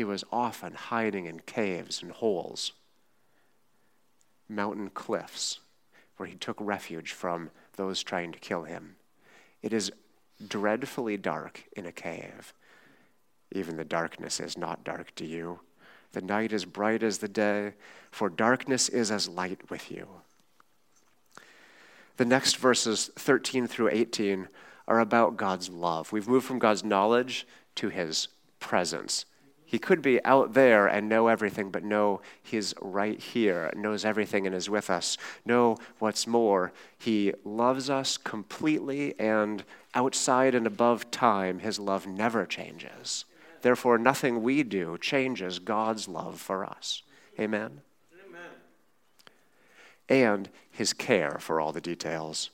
He 0.00 0.04
was 0.04 0.24
often 0.32 0.72
hiding 0.72 1.26
in 1.26 1.40
caves 1.40 2.02
and 2.02 2.10
holes, 2.10 2.72
mountain 4.48 4.88
cliffs, 4.88 5.60
where 6.16 6.26
he 6.26 6.36
took 6.36 6.56
refuge 6.58 7.12
from 7.12 7.50
those 7.76 8.02
trying 8.02 8.32
to 8.32 8.38
kill 8.38 8.62
him. 8.62 8.96
It 9.60 9.74
is 9.74 9.92
dreadfully 10.48 11.18
dark 11.18 11.64
in 11.76 11.84
a 11.84 11.92
cave. 11.92 12.54
Even 13.52 13.76
the 13.76 13.84
darkness 13.84 14.40
is 14.40 14.56
not 14.56 14.84
dark 14.84 15.14
to 15.16 15.26
you. 15.26 15.60
The 16.12 16.22
night 16.22 16.54
is 16.54 16.64
bright 16.64 17.02
as 17.02 17.18
the 17.18 17.28
day, 17.28 17.74
for 18.10 18.30
darkness 18.30 18.88
is 18.88 19.10
as 19.10 19.28
light 19.28 19.68
with 19.68 19.90
you. 19.90 20.08
The 22.16 22.24
next 22.24 22.56
verses 22.56 23.10
13 23.16 23.66
through 23.66 23.90
18 23.90 24.48
are 24.88 25.00
about 25.00 25.36
God's 25.36 25.68
love. 25.68 26.10
We've 26.10 26.26
moved 26.26 26.46
from 26.46 26.58
God's 26.58 26.84
knowledge 26.84 27.46
to 27.74 27.90
his 27.90 28.28
presence. 28.60 29.26
He 29.70 29.78
could 29.78 30.02
be 30.02 30.24
out 30.24 30.54
there 30.54 30.88
and 30.88 31.08
know 31.08 31.28
everything, 31.28 31.70
but 31.70 31.84
no, 31.84 32.22
he's 32.42 32.74
right 32.80 33.20
here, 33.20 33.72
knows 33.76 34.04
everything, 34.04 34.44
and 34.44 34.52
is 34.52 34.68
with 34.68 34.90
us. 34.90 35.16
No, 35.44 35.76
what's 36.00 36.26
more, 36.26 36.72
he 36.98 37.32
loves 37.44 37.88
us 37.88 38.16
completely, 38.16 39.14
and 39.16 39.62
outside 39.94 40.56
and 40.56 40.66
above 40.66 41.12
time, 41.12 41.60
his 41.60 41.78
love 41.78 42.04
never 42.04 42.46
changes. 42.46 43.26
Therefore, 43.62 43.96
nothing 43.96 44.42
we 44.42 44.64
do 44.64 44.98
changes 44.98 45.60
God's 45.60 46.08
love 46.08 46.40
for 46.40 46.64
us. 46.64 47.04
Amen? 47.38 47.82
and 50.08 50.48
his 50.72 50.92
care 50.92 51.36
for 51.38 51.60
all 51.60 51.70
the 51.70 51.80
details. 51.80 52.50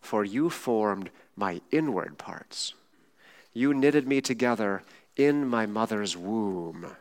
For 0.00 0.24
you 0.24 0.50
formed 0.50 1.10
my 1.36 1.60
inward 1.70 2.18
parts. 2.18 2.74
You 3.52 3.72
knitted 3.72 4.08
me 4.08 4.20
together 4.20 4.82
in 5.16 5.46
my 5.46 5.66
mother's 5.66 6.16
womb. 6.16 6.96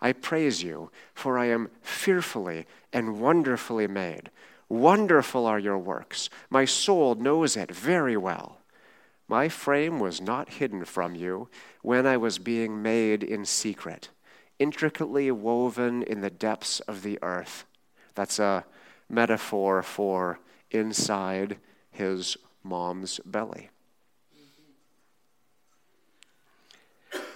I 0.00 0.12
praise 0.12 0.62
you, 0.62 0.90
for 1.14 1.38
I 1.38 1.46
am 1.46 1.70
fearfully 1.80 2.66
and 2.92 3.20
wonderfully 3.20 3.86
made. 3.86 4.30
Wonderful 4.68 5.46
are 5.46 5.58
your 5.58 5.78
works. 5.78 6.28
My 6.50 6.64
soul 6.64 7.14
knows 7.14 7.56
it 7.56 7.70
very 7.70 8.16
well. 8.16 8.58
My 9.28 9.48
frame 9.48 10.00
was 10.00 10.20
not 10.20 10.54
hidden 10.54 10.84
from 10.84 11.14
you 11.14 11.48
when 11.82 12.06
I 12.06 12.16
was 12.16 12.38
being 12.38 12.82
made 12.82 13.22
in 13.22 13.44
secret, 13.44 14.10
intricately 14.58 15.30
woven 15.30 16.02
in 16.02 16.20
the 16.20 16.30
depths 16.30 16.80
of 16.80 17.02
the 17.02 17.18
earth. 17.22 17.64
That's 18.14 18.38
a 18.38 18.64
metaphor 19.08 19.82
for 19.82 20.38
inside 20.70 21.56
his 21.90 22.36
mom's 22.62 23.20
belly. 23.24 23.70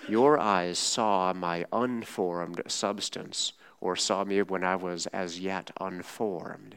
Your 0.09 0.39
eyes 0.39 0.79
saw 0.79 1.33
my 1.35 1.67
unformed 1.73 2.63
substance, 2.67 3.53
or 3.81 3.95
saw 3.95 4.25
me 4.25 4.43
when 4.43 4.65
I 4.65 4.77
was 4.77 5.07
as 5.09 5.39
yet 5.39 5.71
unformed. 5.81 6.77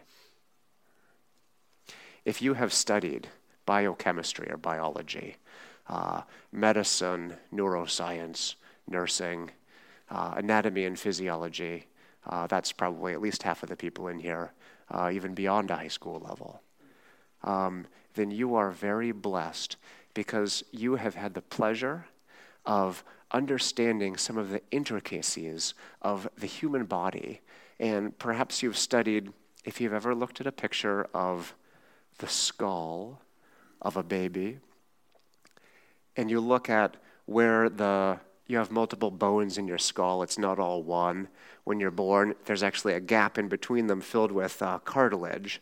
If 2.26 2.42
you 2.42 2.54
have 2.56 2.74
studied 2.74 3.30
biochemistry 3.66 4.50
or 4.52 4.58
biology, 4.58 5.38
uh, 5.88 6.22
medicine, 6.52 7.36
neuroscience, 7.54 8.56
nursing, 8.88 9.52
uh, 10.10 10.34
anatomy 10.38 10.86
and 10.86 11.00
physiology. 11.00 11.88
Uh, 12.28 12.48
that's 12.48 12.72
probably 12.72 13.14
at 13.14 13.22
least 13.22 13.44
half 13.44 13.64
of 13.64 13.70
the 13.70 13.76
people 13.76 14.08
in 14.08 14.20
here, 14.20 14.52
uh, 14.90 15.10
even 15.12 15.34
beyond 15.34 15.72
a 15.72 15.76
high 15.76 15.88
school 15.88 16.20
level. 16.20 16.62
Um, 17.44 17.88
then 18.14 18.30
you 18.30 18.56
are 18.56 18.72
very 18.72 19.12
blessed 19.12 19.78
because 20.14 20.64
you 20.72 20.96
have 20.96 21.16
had 21.16 21.34
the 21.34 21.42
pleasure 21.42 22.06
of 22.66 23.04
understanding 23.32 24.18
some 24.18 24.38
of 24.38 24.50
the 24.50 24.62
intricacies 24.72 25.74
of 26.02 26.28
the 26.38 26.48
human 26.48 26.86
body. 26.86 27.42
And 27.80 28.18
perhaps 28.18 28.62
you've 28.62 28.78
studied, 28.78 29.32
if 29.64 29.82
you've 29.82 29.94
ever 29.94 30.14
looked 30.14 30.42
at 30.42 30.48
a 30.48 30.52
picture 30.52 31.08
of 31.14 31.56
the 32.18 32.28
skull 32.28 33.22
of 33.82 33.98
a 33.98 34.04
baby, 34.04 34.60
and 36.16 36.30
you 36.30 36.40
look 36.40 36.70
at 36.70 36.98
where 37.26 37.70
the 37.70 38.20
you 38.52 38.58
have 38.58 38.70
multiple 38.70 39.12
bones 39.12 39.58
in 39.58 39.66
your 39.66 39.78
skull. 39.78 40.24
It's 40.24 40.38
not 40.38 40.60
all 40.60 40.84
one. 40.84 41.30
When 41.64 41.80
you're 41.80 41.90
born, 41.90 42.36
there's 42.44 42.64
actually 42.64 42.96
a 42.96 43.00
gap 43.00 43.38
in 43.38 43.48
between 43.48 43.88
them 43.88 44.02
filled 44.02 44.34
with 44.34 44.62
uh, 44.62 44.80
cartilage, 44.80 45.62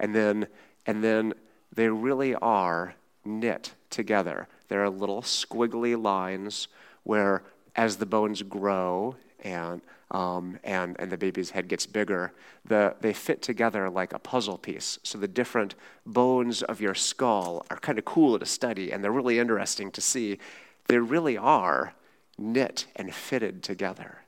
and 0.00 0.12
then 0.12 0.48
and 0.84 1.04
then 1.04 1.34
they 1.72 1.88
really 1.88 2.34
are 2.34 2.96
knit 3.24 3.74
together. 3.88 4.48
There 4.66 4.82
are 4.82 4.90
little 4.90 5.22
squiggly 5.22 6.00
lines 6.00 6.66
where, 7.04 7.42
as 7.76 7.96
the 7.96 8.06
bones 8.06 8.42
grow 8.42 9.16
and 9.40 9.80
um, 10.10 10.60
and, 10.62 10.94
and 11.00 11.10
the 11.10 11.16
baby's 11.16 11.50
head 11.50 11.66
gets 11.66 11.86
bigger, 11.86 12.32
the, 12.64 12.94
they 13.00 13.12
fit 13.12 13.42
together 13.42 13.90
like 13.90 14.12
a 14.12 14.18
puzzle 14.18 14.58
piece. 14.58 14.98
So 15.02 15.18
the 15.18 15.26
different 15.26 15.74
bones 16.06 16.62
of 16.62 16.80
your 16.80 16.94
skull 16.94 17.66
are 17.68 17.78
kind 17.78 17.98
of 17.98 18.04
cool 18.04 18.38
to 18.38 18.46
study, 18.46 18.92
and 18.92 19.02
they're 19.02 19.10
really 19.10 19.40
interesting 19.40 19.90
to 19.90 20.00
see. 20.00 20.38
They 20.86 20.98
really 20.98 21.36
are 21.36 21.94
knit 22.38 22.86
and 22.94 23.12
fitted 23.12 23.64
together. 23.64 24.18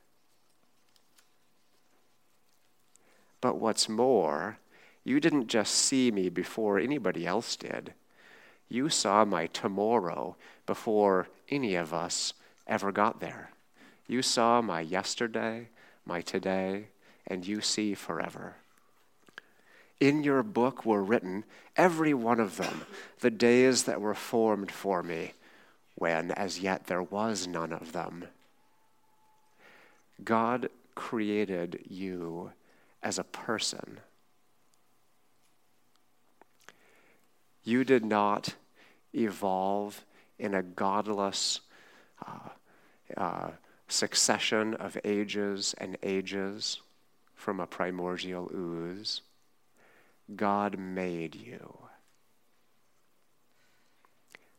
But 3.39 3.57
what's 3.57 3.87
more, 3.87 4.57
you 5.05 5.21
didn't 5.21 5.47
just 5.47 5.73
see 5.73 6.11
me 6.11 6.27
before 6.27 6.79
anybody 6.79 7.25
else 7.25 7.55
did. 7.55 7.93
You 8.67 8.89
saw 8.89 9.23
my 9.23 9.47
tomorrow 9.47 10.35
before 10.65 11.29
any 11.49 11.75
of 11.75 11.93
us 11.93 12.33
ever 12.67 12.91
got 12.91 13.19
there. 13.19 13.51
You 14.07 14.21
saw 14.21 14.61
my 14.61 14.81
yesterday, 14.81 15.69
my 16.05 16.21
today, 16.21 16.87
and 17.25 17.45
you 17.45 17.61
see 17.61 17.93
forever. 17.93 18.55
In 19.99 20.23
your 20.23 20.43
book 20.43 20.85
were 20.85 21.03
written, 21.03 21.43
every 21.75 22.13
one 22.13 22.39
of 22.39 22.57
them, 22.57 22.85
the 23.19 23.31
days 23.31 23.83
that 23.83 23.99
were 23.99 24.13
formed 24.13 24.71
for 24.71 25.01
me, 25.01 25.33
when 25.95 26.31
as 26.31 26.59
yet 26.59 26.85
there 26.85 27.01
was 27.01 27.47
none 27.47 27.73
of 27.73 27.91
them. 27.93 28.25
God 30.23 30.69
created 30.93 31.79
you 31.87 32.51
as 33.01 33.17
a 33.17 33.23
person. 33.23 33.99
You 37.63 37.83
did 37.83 38.05
not 38.05 38.55
evolve 39.13 40.05
in 40.39 40.53
a 40.53 40.63
godless, 40.63 41.61
uh, 42.25 42.49
uh, 43.15 43.51
succession 43.87 44.73
of 44.75 44.97
ages 45.03 45.75
and 45.77 45.97
ages 46.03 46.81
from 47.35 47.59
a 47.59 47.67
primordial 47.67 48.51
ooze. 48.53 49.21
God 50.35 50.77
made 50.77 51.35
you. 51.35 51.77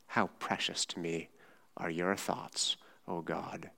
How 0.06 0.28
precious 0.38 0.86
to 0.86 0.98
me 0.98 1.28
are 1.76 1.90
your 1.90 2.16
thoughts, 2.16 2.76
O 3.06 3.20
God. 3.20 3.70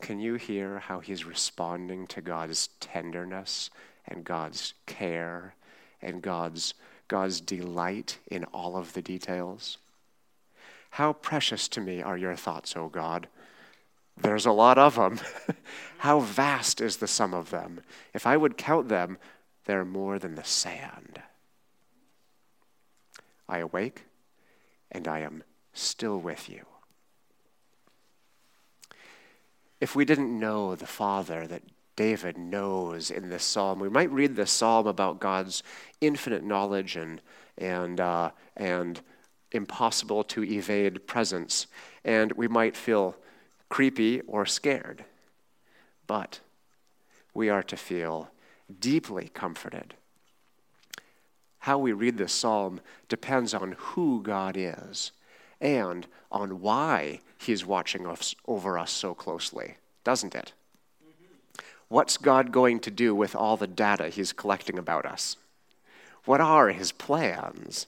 Can 0.00 0.20
you 0.20 0.34
hear 0.34 0.78
how 0.78 1.00
he's 1.00 1.24
responding 1.24 2.06
to 2.08 2.20
God's 2.20 2.68
tenderness 2.80 3.70
and 4.06 4.24
God's 4.24 4.74
care 4.86 5.54
and 6.02 6.22
God's, 6.22 6.74
God's 7.08 7.40
delight 7.40 8.18
in 8.30 8.44
all 8.44 8.76
of 8.76 8.92
the 8.92 9.02
details? 9.02 9.78
How 10.96 11.12
precious 11.12 11.68
to 11.68 11.82
me 11.82 12.00
are 12.00 12.16
your 12.16 12.36
thoughts, 12.36 12.74
O 12.74 12.88
God. 12.88 13.28
There's 14.16 14.46
a 14.46 14.50
lot 14.50 14.78
of 14.78 14.94
them. 14.94 15.20
How 15.98 16.20
vast 16.20 16.80
is 16.80 16.96
the 16.96 17.06
sum 17.06 17.34
of 17.34 17.50
them? 17.50 17.82
If 18.14 18.26
I 18.26 18.38
would 18.38 18.56
count 18.56 18.88
them, 18.88 19.18
they're 19.66 19.84
more 19.84 20.18
than 20.18 20.36
the 20.36 20.44
sand. 20.44 21.20
I 23.46 23.58
awake, 23.58 24.04
and 24.90 25.06
I 25.06 25.18
am 25.18 25.44
still 25.74 26.18
with 26.18 26.48
you. 26.48 26.64
If 29.82 29.94
we 29.94 30.06
didn't 30.06 30.40
know 30.40 30.74
the 30.74 30.86
Father 30.86 31.46
that 31.46 31.64
David 31.94 32.38
knows 32.38 33.10
in 33.10 33.28
this 33.28 33.44
psalm, 33.44 33.80
we 33.80 33.90
might 33.90 34.10
read 34.10 34.34
this 34.34 34.50
psalm 34.50 34.86
about 34.86 35.20
God's 35.20 35.62
infinite 36.00 36.42
knowledge 36.42 36.96
and, 36.96 37.20
and, 37.58 38.00
uh, 38.00 38.30
and 38.56 39.02
impossible 39.52 40.24
to 40.24 40.44
evade 40.44 41.06
presence, 41.06 41.66
and 42.04 42.32
we 42.32 42.48
might 42.48 42.76
feel 42.76 43.16
creepy, 43.68 44.20
or 44.22 44.46
scared. 44.46 45.04
But 46.06 46.40
we 47.34 47.48
are 47.48 47.62
to 47.64 47.76
feel 47.76 48.30
deeply 48.80 49.28
comforted. 49.34 49.94
How 51.60 51.78
we 51.78 51.92
read 51.92 52.16
this 52.16 52.32
psalm 52.32 52.80
depends 53.08 53.52
on 53.52 53.74
who 53.78 54.22
God 54.22 54.56
is 54.56 55.12
and 55.60 56.06
on 56.30 56.60
why 56.60 57.20
He's 57.38 57.66
watching 57.66 58.06
us, 58.06 58.34
over 58.46 58.78
us 58.78 58.90
so 58.90 59.14
closely, 59.14 59.76
doesn't 60.04 60.34
it? 60.34 60.52
What's 61.88 62.16
God 62.16 62.50
going 62.50 62.80
to 62.80 62.90
do 62.90 63.14
with 63.14 63.34
all 63.34 63.56
the 63.56 63.66
data 63.66 64.08
He's 64.08 64.32
collecting 64.32 64.78
about 64.78 65.06
us? 65.06 65.36
What 66.24 66.40
are 66.40 66.68
His 66.68 66.92
plans? 66.92 67.86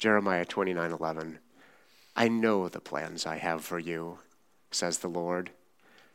Jeremiah 0.00 0.46
29 0.46 0.92
11. 0.92 1.38
I 2.16 2.26
know 2.26 2.70
the 2.70 2.80
plans 2.80 3.26
I 3.26 3.36
have 3.36 3.62
for 3.62 3.78
you, 3.78 4.20
says 4.70 4.96
the 4.98 5.08
Lord. 5.08 5.50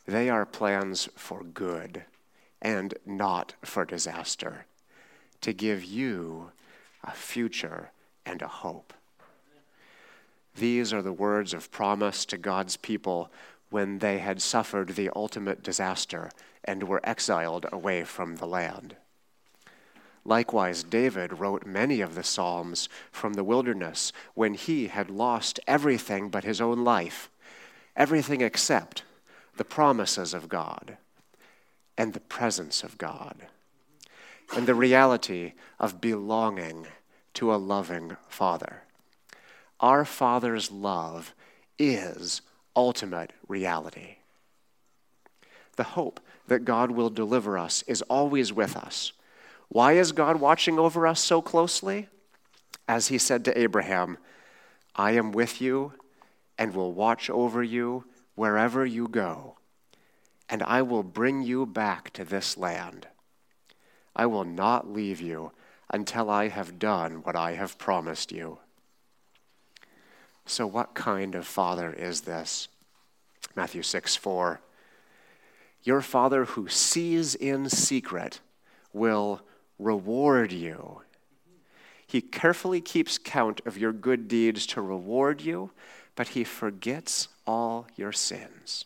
They 0.07 0.27
are 0.27 0.43
plans 0.43 1.07
for 1.15 1.43
good 1.43 2.03
and 2.59 2.95
not 3.05 3.53
for 3.61 3.85
disaster, 3.85 4.65
to 5.41 5.53
give 5.53 5.83
you 5.83 6.49
a 7.03 7.11
future 7.11 7.91
and 8.25 8.41
a 8.41 8.47
hope. 8.47 8.91
These 10.55 10.91
are 10.91 11.03
the 11.03 11.13
words 11.13 11.53
of 11.53 11.69
promise 11.69 12.25
to 12.25 12.39
God's 12.39 12.77
people 12.77 13.31
when 13.69 13.99
they 13.99 14.17
had 14.17 14.41
suffered 14.41 14.95
the 14.95 15.11
ultimate 15.15 15.61
disaster 15.61 16.31
and 16.63 16.87
were 16.87 17.01
exiled 17.03 17.67
away 17.71 18.03
from 18.03 18.37
the 18.37 18.47
land. 18.47 18.95
Likewise, 20.25 20.81
David 20.81 21.39
wrote 21.39 21.67
many 21.67 22.01
of 22.01 22.15
the 22.15 22.23
Psalms 22.23 22.89
from 23.11 23.33
the 23.33 23.43
wilderness 23.43 24.11
when 24.33 24.55
he 24.55 24.87
had 24.87 25.11
lost 25.11 25.59
everything 25.67 26.29
but 26.29 26.43
his 26.43 26.59
own 26.59 26.83
life, 26.83 27.29
everything 27.95 28.41
except 28.41 29.03
the 29.57 29.63
promises 29.63 30.33
of 30.33 30.49
God 30.49 30.97
and 31.95 32.13
the 32.13 32.19
presence 32.19 32.83
of 32.83 32.97
God, 32.97 33.45
and 34.55 34.67
the 34.67 34.75
reality 34.75 35.53
of 35.79 36.01
belonging 36.01 36.87
to 37.35 37.53
a 37.53 37.57
loving 37.57 38.17
Father. 38.27 38.81
Our 39.79 40.05
Father's 40.05 40.71
love 40.71 41.35
is 41.77 42.41
ultimate 42.75 43.31
reality. 43.47 44.17
The 45.75 45.83
hope 45.83 46.19
that 46.47 46.65
God 46.65 46.91
will 46.91 47.09
deliver 47.09 47.57
us 47.57 47.83
is 47.83 48.01
always 48.03 48.51
with 48.51 48.75
us 48.75 49.11
why 49.69 49.93
is 49.93 50.11
God 50.11 50.39
watching 50.39 50.79
over 50.79 51.07
us 51.07 51.19
so 51.19 51.41
closely? 51.41 52.07
As 52.87 53.07
he 53.07 53.17
said 53.17 53.43
to 53.45 53.59
Abraham, 53.59 54.17
I 54.95 55.11
am 55.11 55.31
with 55.31 55.59
you 55.59 55.93
and 56.57 56.73
will 56.73 56.93
watch 56.93 57.29
over 57.29 57.63
you 57.63 58.05
wherever 58.35 58.85
you 58.85 59.07
go, 59.07 59.57
and 60.49 60.61
I 60.63 60.81
will 60.81 61.03
bring 61.03 61.41
you 61.41 61.65
back 61.65 62.11
to 62.13 62.23
this 62.23 62.57
land. 62.57 63.07
I 64.15 64.25
will 64.27 64.45
not 64.45 64.89
leave 64.89 65.19
you 65.19 65.51
until 65.89 66.29
I 66.29 66.47
have 66.49 66.79
done 66.79 67.23
what 67.23 67.35
I 67.35 67.53
have 67.53 67.77
promised 67.77 68.31
you. 68.31 68.59
So, 70.45 70.67
what 70.67 70.93
kind 70.93 71.35
of 71.35 71.47
father 71.47 71.91
is 71.91 72.21
this? 72.21 72.67
Matthew 73.55 73.81
6 73.81 74.15
4. 74.15 74.61
Your 75.83 76.01
father 76.01 76.45
who 76.45 76.67
sees 76.67 77.35
in 77.35 77.69
secret 77.69 78.39
will 78.93 79.41
reward 79.79 80.51
you. 80.51 81.01
He 82.07 82.21
carefully 82.21 82.81
keeps 82.81 83.17
count 83.17 83.61
of 83.65 83.77
your 83.77 83.91
good 83.91 84.27
deeds 84.27 84.65
to 84.67 84.81
reward 84.81 85.41
you, 85.41 85.71
but 86.15 86.29
he 86.29 86.43
forgets 86.43 87.27
all 87.45 87.87
your 87.95 88.11
sins. 88.11 88.85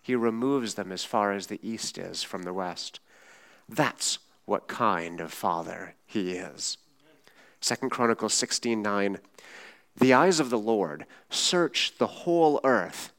He 0.00 0.14
removes 0.14 0.74
them 0.74 0.92
as 0.92 1.04
far 1.04 1.32
as 1.32 1.46
the 1.46 1.60
east 1.62 1.96
is 1.96 2.22
from 2.22 2.42
the 2.42 2.52
west. 2.52 3.00
That's 3.68 4.18
what 4.44 4.68
kind 4.68 5.20
of 5.20 5.32
father 5.32 5.94
he 6.06 6.32
is. 6.32 6.76
Second 7.60 7.90
Chronicles 7.90 8.34
16:9 8.34 9.18
The 9.96 10.12
eyes 10.12 10.40
of 10.40 10.50
the 10.50 10.58
Lord 10.58 11.06
search 11.30 11.96
the 11.98 12.06
whole 12.06 12.60
earth. 12.64 13.12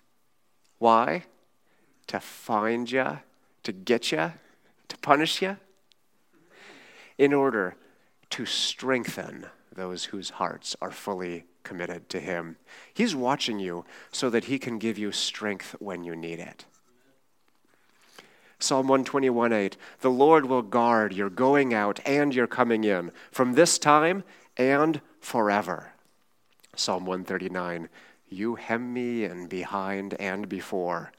Why? 0.80 1.24
To 2.08 2.20
find 2.20 2.91
you, 2.91 3.20
to 3.64 3.72
get 3.72 4.12
you, 4.12 4.34
to 4.89 4.97
punish 4.97 5.41
you, 5.41 5.58
in 7.18 7.34
order 7.34 7.76
to 8.32 8.45
strengthen 8.45 9.47
those 9.76 10.05
whose 10.05 10.32
hearts 10.32 10.76
are 10.82 10.91
fully 10.91 11.45
committed 11.64 12.09
to 12.09 12.20
Him. 12.20 12.57
He's 12.93 13.16
watching 13.16 13.59
you 13.59 13.86
so 14.11 14.30
that 14.30 14.45
He 14.45 14.59
can 14.59 14.78
give 14.78 14.97
you 14.97 15.11
strength 15.11 15.76
when 15.80 16.03
you 16.03 16.16
need 16.16 16.39
it. 16.39 16.66
Psalm 18.59 18.88
121 18.88 19.51
8 19.51 19.78
The 19.99 20.09
Lord 20.09 20.45
will 20.45 20.61
guard 20.61 21.14
your 21.14 21.30
going 21.30 21.74
out 21.74 21.99
and 22.05 22.34
your 22.34 22.47
coming 22.47 22.84
in 22.84 23.11
from 23.32 23.53
this 23.53 23.78
time 23.78 24.24
and 24.57 25.01
forever. 25.20 25.91
Psalm 26.76 27.05
139 27.05 27.89
You 28.30 28.55
hem 28.55 28.93
me 28.93 29.26
in 29.26 29.47
behind 29.47 30.14
and 30.16 30.47
before, 30.47 31.11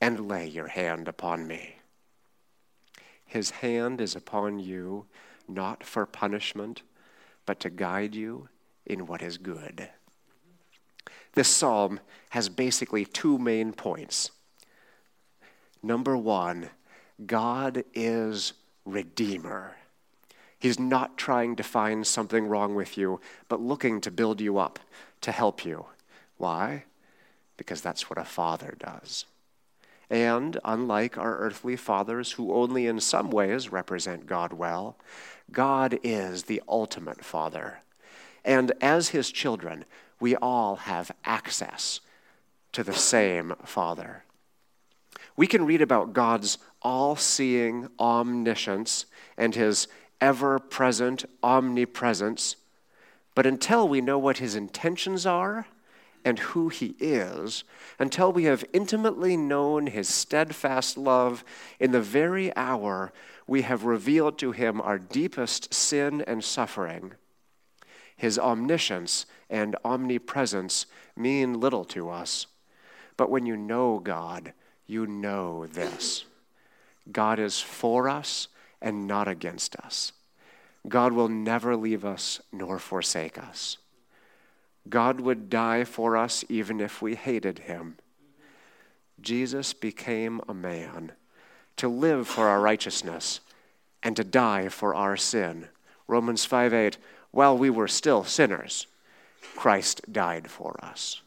and 0.00 0.28
lay 0.28 0.46
your 0.46 0.68
hand 0.68 1.08
upon 1.08 1.46
me. 1.46 1.76
His 3.32 3.48
hand 3.48 4.02
is 4.02 4.14
upon 4.14 4.58
you, 4.58 5.06
not 5.48 5.84
for 5.84 6.04
punishment, 6.04 6.82
but 7.46 7.60
to 7.60 7.70
guide 7.70 8.14
you 8.14 8.50
in 8.84 9.06
what 9.06 9.22
is 9.22 9.38
good. 9.38 9.88
This 11.32 11.48
psalm 11.48 12.00
has 12.28 12.50
basically 12.50 13.06
two 13.06 13.38
main 13.38 13.72
points. 13.72 14.32
Number 15.82 16.14
one, 16.14 16.68
God 17.24 17.84
is 17.94 18.52
Redeemer. 18.84 19.76
He's 20.58 20.78
not 20.78 21.16
trying 21.16 21.56
to 21.56 21.62
find 21.62 22.06
something 22.06 22.48
wrong 22.48 22.74
with 22.74 22.98
you, 22.98 23.18
but 23.48 23.62
looking 23.62 24.02
to 24.02 24.10
build 24.10 24.42
you 24.42 24.58
up, 24.58 24.78
to 25.22 25.32
help 25.32 25.64
you. 25.64 25.86
Why? 26.36 26.84
Because 27.56 27.80
that's 27.80 28.10
what 28.10 28.18
a 28.18 28.26
father 28.26 28.74
does. 28.78 29.24
And 30.12 30.58
unlike 30.62 31.16
our 31.16 31.38
earthly 31.38 31.74
fathers, 31.74 32.32
who 32.32 32.52
only 32.52 32.86
in 32.86 33.00
some 33.00 33.30
ways 33.30 33.72
represent 33.72 34.26
God 34.26 34.52
well, 34.52 34.98
God 35.50 35.98
is 36.02 36.42
the 36.42 36.60
ultimate 36.68 37.24
father. 37.24 37.80
And 38.44 38.72
as 38.82 39.08
his 39.08 39.32
children, 39.32 39.86
we 40.20 40.36
all 40.36 40.76
have 40.76 41.12
access 41.24 42.00
to 42.72 42.84
the 42.84 42.92
same 42.92 43.54
Father. 43.64 44.24
We 45.34 45.46
can 45.46 45.64
read 45.64 45.80
about 45.80 46.12
God's 46.12 46.58
all 46.82 47.16
seeing 47.16 47.88
omniscience 47.98 49.06
and 49.38 49.54
his 49.54 49.88
ever 50.20 50.58
present 50.58 51.24
omnipresence, 51.42 52.56
but 53.34 53.46
until 53.46 53.88
we 53.88 54.02
know 54.02 54.18
what 54.18 54.38
his 54.38 54.54
intentions 54.54 55.24
are 55.24 55.66
and 56.24 56.38
who 56.38 56.68
he 56.68 56.94
is, 56.98 57.64
until 57.98 58.32
we 58.32 58.44
have 58.44 58.64
intimately 58.72 59.36
known 59.36 59.86
his 59.86 60.08
steadfast 60.08 60.96
love 60.96 61.44
in 61.80 61.92
the 61.92 62.00
very 62.00 62.54
hour 62.56 63.12
we 63.46 63.62
have 63.62 63.84
revealed 63.84 64.38
to 64.38 64.52
him 64.52 64.80
our 64.80 64.98
deepest 64.98 65.74
sin 65.74 66.22
and 66.22 66.42
suffering, 66.44 67.12
his 68.16 68.38
omniscience 68.38 69.26
and 69.50 69.76
omnipresence 69.84 70.86
mean 71.16 71.60
little 71.60 71.84
to 71.84 72.08
us. 72.08 72.46
But 73.16 73.30
when 73.30 73.46
you 73.46 73.56
know 73.56 73.98
God, 73.98 74.52
you 74.86 75.06
know 75.06 75.66
this 75.66 76.24
God 77.10 77.38
is 77.38 77.60
for 77.60 78.08
us 78.08 78.48
and 78.80 79.06
not 79.06 79.28
against 79.28 79.76
us. 79.76 80.12
God 80.88 81.12
will 81.12 81.28
never 81.28 81.76
leave 81.76 82.04
us 82.04 82.40
nor 82.52 82.78
forsake 82.78 83.38
us. 83.38 83.78
God 84.88 85.20
would 85.20 85.48
die 85.48 85.84
for 85.84 86.16
us 86.16 86.44
even 86.48 86.80
if 86.80 87.00
we 87.00 87.14
hated 87.14 87.60
him. 87.60 87.96
Jesus 89.20 89.72
became 89.72 90.40
a 90.48 90.54
man 90.54 91.12
to 91.76 91.88
live 91.88 92.26
for 92.26 92.48
our 92.48 92.60
righteousness 92.60 93.40
and 94.02 94.16
to 94.16 94.24
die 94.24 94.68
for 94.68 94.94
our 94.94 95.16
sin. 95.16 95.68
Romans 96.08 96.44
5 96.44 96.74
8 96.74 96.98
while 97.32 97.56
we 97.56 97.70
were 97.70 97.88
still 97.88 98.24
sinners, 98.24 98.86
Christ 99.56 100.12
died 100.12 100.48
for 100.50 100.78
us. 100.84 101.22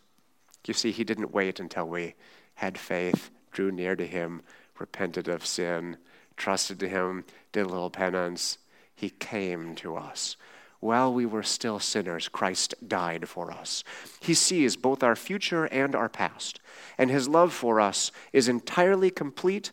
You 0.65 0.73
see, 0.73 0.91
he 0.91 1.03
didn't 1.03 1.33
wait 1.33 1.59
until 1.59 1.87
we 1.87 2.13
had 2.55 2.77
faith, 2.77 3.31
drew 3.51 3.71
near 3.71 3.95
to 3.95 4.05
him, 4.05 4.41
repented 4.79 5.27
of 5.27 5.45
sin, 5.45 5.97
trusted 6.37 6.79
to 6.79 6.87
him, 6.87 7.25
did 7.51 7.65
a 7.65 7.69
little 7.69 7.89
penance. 7.89 8.59
He 8.95 9.09
came 9.09 9.75
to 9.75 9.95
us. 9.97 10.37
While 10.85 11.15
we 11.15 11.25
were 11.25 11.41
still 11.41 11.79
sinners, 11.79 12.27
Christ 12.27 12.75
died 12.87 13.27
for 13.27 13.51
us. 13.51 13.83
He 14.19 14.35
sees 14.35 14.75
both 14.75 15.01
our 15.01 15.15
future 15.15 15.65
and 15.65 15.95
our 15.95 16.07
past, 16.07 16.59
and 16.95 17.09
his 17.09 17.27
love 17.27 17.53
for 17.53 17.81
us 17.81 18.11
is 18.31 18.47
entirely 18.47 19.09
complete 19.09 19.71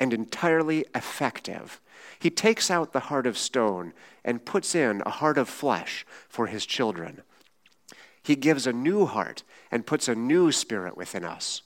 and 0.00 0.12
entirely 0.12 0.86
effective. 0.92 1.80
He 2.18 2.30
takes 2.30 2.68
out 2.68 2.92
the 2.92 2.98
heart 2.98 3.28
of 3.28 3.38
stone 3.38 3.92
and 4.24 4.44
puts 4.44 4.74
in 4.74 5.04
a 5.06 5.10
heart 5.10 5.38
of 5.38 5.48
flesh 5.48 6.04
for 6.28 6.48
his 6.48 6.66
children. 6.66 7.22
He 8.20 8.34
gives 8.34 8.66
a 8.66 8.72
new 8.72 9.06
heart 9.06 9.44
and 9.70 9.86
puts 9.86 10.08
a 10.08 10.16
new 10.16 10.50
spirit 10.50 10.96
within 10.96 11.24
us. 11.24 11.62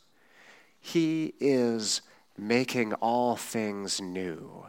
He 0.78 1.32
is 1.40 2.02
making 2.36 2.92
all 3.00 3.36
things 3.36 3.98
new. 3.98 4.66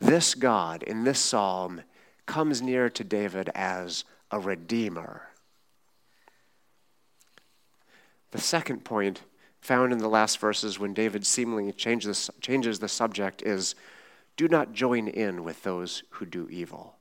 This 0.00 0.34
God 0.34 0.82
in 0.82 1.04
this 1.04 1.20
psalm 1.20 1.82
comes 2.26 2.62
near 2.62 2.88
to 2.90 3.04
David 3.04 3.50
as 3.54 4.04
a 4.30 4.38
redeemer. 4.38 5.28
The 8.30 8.40
second 8.40 8.84
point 8.84 9.22
found 9.60 9.92
in 9.92 9.98
the 9.98 10.08
last 10.08 10.38
verses 10.38 10.78
when 10.78 10.92
David 10.92 11.24
seemingly 11.24 11.72
changes, 11.72 12.30
changes 12.40 12.78
the 12.78 12.88
subject 12.88 13.42
is 13.42 13.74
do 14.36 14.48
not 14.48 14.72
join 14.72 15.06
in 15.08 15.44
with 15.44 15.62
those 15.62 16.02
who 16.10 16.26
do 16.26 16.48
evil. 16.50 16.96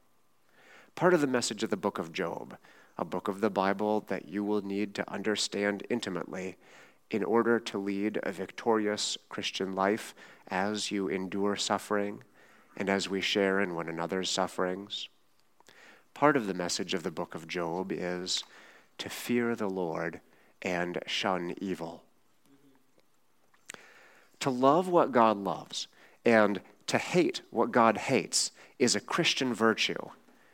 Part 0.95 1.13
of 1.13 1.21
the 1.21 1.27
message 1.27 1.63
of 1.63 1.71
the 1.71 1.77
book 1.77 1.97
of 1.97 2.13
Job, 2.13 2.55
a 2.97 3.03
book 3.03 3.27
of 3.27 3.41
the 3.41 3.49
Bible 3.49 4.01
that 4.07 4.27
you 4.27 4.43
will 4.43 4.61
need 4.61 4.93
to 4.95 5.11
understand 5.11 5.83
intimately 5.89 6.55
in 7.09 7.23
order 7.23 7.59
to 7.59 7.77
lead 7.77 8.19
a 8.23 8.31
victorious 8.31 9.17
Christian 9.29 9.73
life 9.73 10.13
as 10.47 10.91
you 10.91 11.07
endure 11.07 11.55
suffering 11.55 12.23
and 12.77 12.89
as 12.89 13.09
we 13.09 13.21
share 13.21 13.59
in 13.59 13.75
one 13.75 13.89
another's 13.89 14.29
sufferings. 14.29 15.09
Part 16.13 16.37
of 16.37 16.47
the 16.47 16.53
message 16.53 16.93
of 16.93 17.03
the 17.03 17.11
book 17.11 17.35
of 17.35 17.47
Job 17.47 17.91
is 17.91 18.43
to 18.99 19.09
fear 19.09 19.55
the 19.55 19.69
Lord 19.69 20.19
and 20.61 20.99
shun 21.07 21.55
evil. 21.59 22.03
To 24.39 24.49
love 24.49 24.87
what 24.87 25.11
God 25.11 25.37
loves 25.37 25.87
and 26.25 26.61
to 26.87 26.97
hate 26.97 27.41
what 27.49 27.71
God 27.71 27.97
hates 27.97 28.51
is 28.77 28.95
a 28.95 29.01
Christian 29.01 29.53
virtue, 29.53 30.09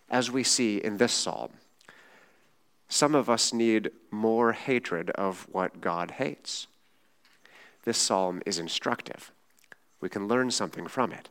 as 0.10 0.32
we 0.32 0.44
see 0.44 0.78
in 0.78 0.98
this 0.98 1.14
psalm. 1.14 1.52
Some 2.88 3.14
of 3.14 3.30
us 3.30 3.54
need 3.54 3.92
more 4.10 4.54
hatred 4.54 5.10
of 5.12 5.48
what 5.52 5.82
God 5.82 6.12
hates. 6.12 6.68
This 7.84 7.98
psalm 7.98 8.42
is 8.46 8.60
instructive. 8.60 9.32
We 10.02 10.10
can 10.10 10.28
learn 10.28 10.52
something 10.52 10.88
from 10.88 11.12
it. 11.12 11.30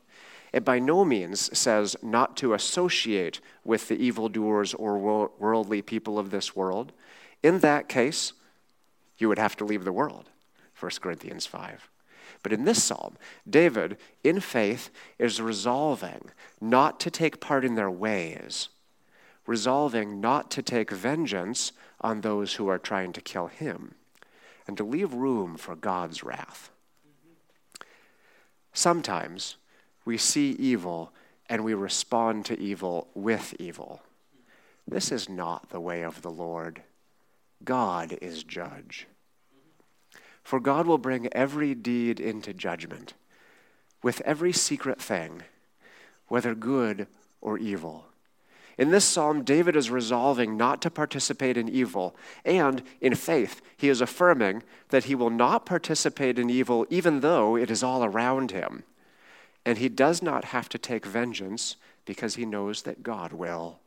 It 0.52 0.64
by 0.64 0.78
no 0.78 1.04
means 1.04 1.56
says 1.56 1.96
not 2.02 2.36
to 2.38 2.54
associate 2.54 3.40
with 3.64 3.88
the 3.88 3.96
evildoers 4.02 4.74
or 4.74 4.98
worldly 5.38 5.82
people 5.82 6.18
of 6.18 6.30
this 6.30 6.56
world. 6.56 6.92
In 7.42 7.60
that 7.60 7.88
case, 7.88 8.32
you 9.18 9.28
would 9.28 9.38
have 9.38 9.56
to 9.56 9.64
leave 9.64 9.84
the 9.84 9.92
world. 9.92 10.30
1 10.78 10.92
Corinthians 11.00 11.44
5. 11.44 11.88
But 12.42 12.52
in 12.52 12.64
this 12.64 12.82
psalm, 12.82 13.16
David, 13.48 13.96
in 14.22 14.40
faith, 14.40 14.90
is 15.18 15.40
resolving 15.40 16.30
not 16.60 17.00
to 17.00 17.10
take 17.10 17.40
part 17.40 17.64
in 17.64 17.74
their 17.74 17.90
ways, 17.90 18.68
resolving 19.46 20.20
not 20.20 20.50
to 20.52 20.62
take 20.62 20.90
vengeance 20.90 21.72
on 22.00 22.20
those 22.20 22.54
who 22.54 22.68
are 22.68 22.78
trying 22.78 23.12
to 23.12 23.20
kill 23.20 23.48
him, 23.48 23.96
and 24.66 24.76
to 24.76 24.84
leave 24.84 25.12
room 25.12 25.56
for 25.56 25.74
God's 25.74 26.22
wrath. 26.22 26.70
Sometimes 28.72 29.56
we 30.08 30.16
see 30.16 30.52
evil 30.52 31.12
and 31.50 31.62
we 31.62 31.74
respond 31.74 32.42
to 32.46 32.58
evil 32.58 33.08
with 33.12 33.54
evil. 33.58 34.00
This 34.86 35.12
is 35.12 35.28
not 35.28 35.68
the 35.68 35.82
way 35.82 36.00
of 36.00 36.22
the 36.22 36.30
Lord. 36.30 36.80
God 37.62 38.16
is 38.22 38.42
judge. 38.42 39.06
For 40.42 40.60
God 40.60 40.86
will 40.86 40.96
bring 40.96 41.28
every 41.34 41.74
deed 41.74 42.20
into 42.20 42.54
judgment, 42.54 43.12
with 44.02 44.22
every 44.22 44.50
secret 44.50 44.98
thing, 44.98 45.42
whether 46.28 46.54
good 46.54 47.06
or 47.42 47.58
evil. 47.58 48.06
In 48.78 48.90
this 48.90 49.04
psalm, 49.04 49.44
David 49.44 49.76
is 49.76 49.90
resolving 49.90 50.56
not 50.56 50.80
to 50.80 50.90
participate 50.90 51.58
in 51.58 51.68
evil, 51.68 52.16
and 52.46 52.82
in 53.02 53.14
faith, 53.14 53.60
he 53.76 53.90
is 53.90 54.00
affirming 54.00 54.62
that 54.88 55.04
he 55.04 55.14
will 55.14 55.28
not 55.28 55.66
participate 55.66 56.38
in 56.38 56.48
evil 56.48 56.86
even 56.88 57.20
though 57.20 57.56
it 57.56 57.70
is 57.70 57.82
all 57.82 58.02
around 58.02 58.52
him. 58.52 58.84
And 59.68 59.76
he 59.76 59.90
does 59.90 60.22
not 60.22 60.46
have 60.46 60.70
to 60.70 60.78
take 60.78 61.04
vengeance 61.04 61.76
because 62.06 62.36
he 62.36 62.46
knows 62.46 62.80
that 62.82 63.02
God 63.02 63.34
will. 63.34 63.80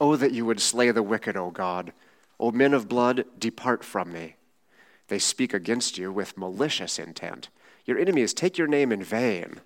Oh, 0.00 0.16
that 0.16 0.32
you 0.32 0.46
would 0.46 0.58
slay 0.58 0.90
the 0.90 1.02
wicked, 1.02 1.36
O 1.36 1.50
God. 1.50 1.92
O 2.40 2.50
men 2.50 2.72
of 2.72 2.88
blood, 2.88 3.26
depart 3.38 3.84
from 3.84 4.10
me. 4.10 4.36
They 5.08 5.18
speak 5.18 5.52
against 5.52 5.98
you 5.98 6.10
with 6.10 6.38
malicious 6.38 6.98
intent. 6.98 7.50
Your 7.84 7.98
enemies 7.98 8.32
take 8.32 8.56
your 8.56 8.68
name 8.68 8.90
in 8.90 9.04
vain. 9.04 9.60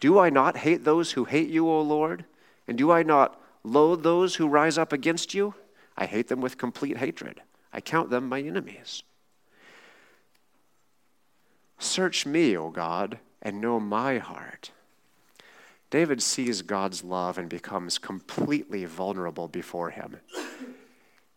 Do 0.00 0.18
I 0.18 0.30
not 0.30 0.56
hate 0.56 0.84
those 0.84 1.12
who 1.12 1.24
hate 1.26 1.50
you, 1.50 1.68
O 1.68 1.82
Lord? 1.82 2.24
And 2.66 2.78
do 2.78 2.90
I 2.90 3.02
not 3.02 3.38
loathe 3.62 4.02
those 4.02 4.36
who 4.36 4.48
rise 4.48 4.78
up 4.78 4.90
against 4.90 5.34
you? 5.34 5.52
I 5.98 6.06
hate 6.06 6.28
them 6.28 6.40
with 6.40 6.56
complete 6.56 6.96
hatred. 6.96 7.42
I 7.74 7.82
count 7.82 8.08
them 8.08 8.26
my 8.26 8.40
enemies. 8.40 9.02
Search 11.80 12.26
me, 12.26 12.56
O 12.56 12.68
God, 12.70 13.18
and 13.40 13.60
know 13.60 13.80
my 13.80 14.18
heart. 14.18 14.70
David 15.88 16.22
sees 16.22 16.62
God's 16.62 17.02
love 17.02 17.38
and 17.38 17.48
becomes 17.48 17.98
completely 17.98 18.84
vulnerable 18.84 19.48
before 19.48 19.90
him, 19.90 20.18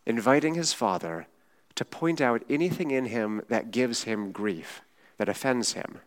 inviting 0.06 0.54
his 0.54 0.74
father 0.74 1.28
to 1.76 1.86
point 1.86 2.22
out 2.22 2.44
anything 2.50 2.91
in 2.91 3.06
him 3.06 3.41
that 3.48 3.72
gives 3.72 4.04
him 4.04 4.32
grief, 4.32 4.82
that 5.18 5.30
offends 5.30 5.74
him. 5.74 6.02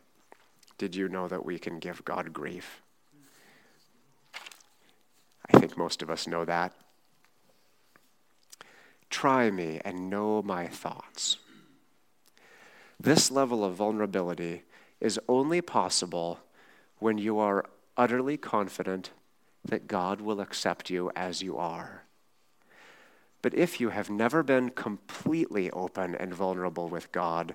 Did 0.78 0.94
you 0.94 1.08
know 1.08 1.26
that 1.28 1.44
we 1.44 1.58
can 1.58 1.78
give 1.78 2.04
God 2.04 2.32
grief? 2.32 2.82
I 5.50 5.58
think 5.58 5.78
most 5.78 6.02
of 6.02 6.10
us 6.10 6.26
know 6.26 6.44
that. 6.44 6.74
Try 9.08 9.50
me 9.50 9.80
and 9.82 10.10
know 10.10 10.42
my 10.42 10.66
thoughts. 10.66 11.38
This 12.98 13.30
level 13.30 13.64
of 13.64 13.74
vulnerability 13.74 14.62
is 15.00 15.20
only 15.28 15.60
possible 15.60 16.40
when 16.98 17.18
you 17.18 17.38
are 17.38 17.66
utterly 17.96 18.36
confident 18.36 19.10
that 19.64 19.86
God 19.86 20.20
will 20.20 20.40
accept 20.40 20.90
you 20.90 21.10
as 21.14 21.42
you 21.42 21.56
are. 21.56 22.04
But 23.42 23.54
if 23.54 23.80
you 23.80 23.90
have 23.90 24.10
never 24.10 24.42
been 24.42 24.70
completely 24.70 25.70
open 25.70 26.14
and 26.14 26.34
vulnerable 26.34 26.88
with 26.88 27.12
God, 27.12 27.54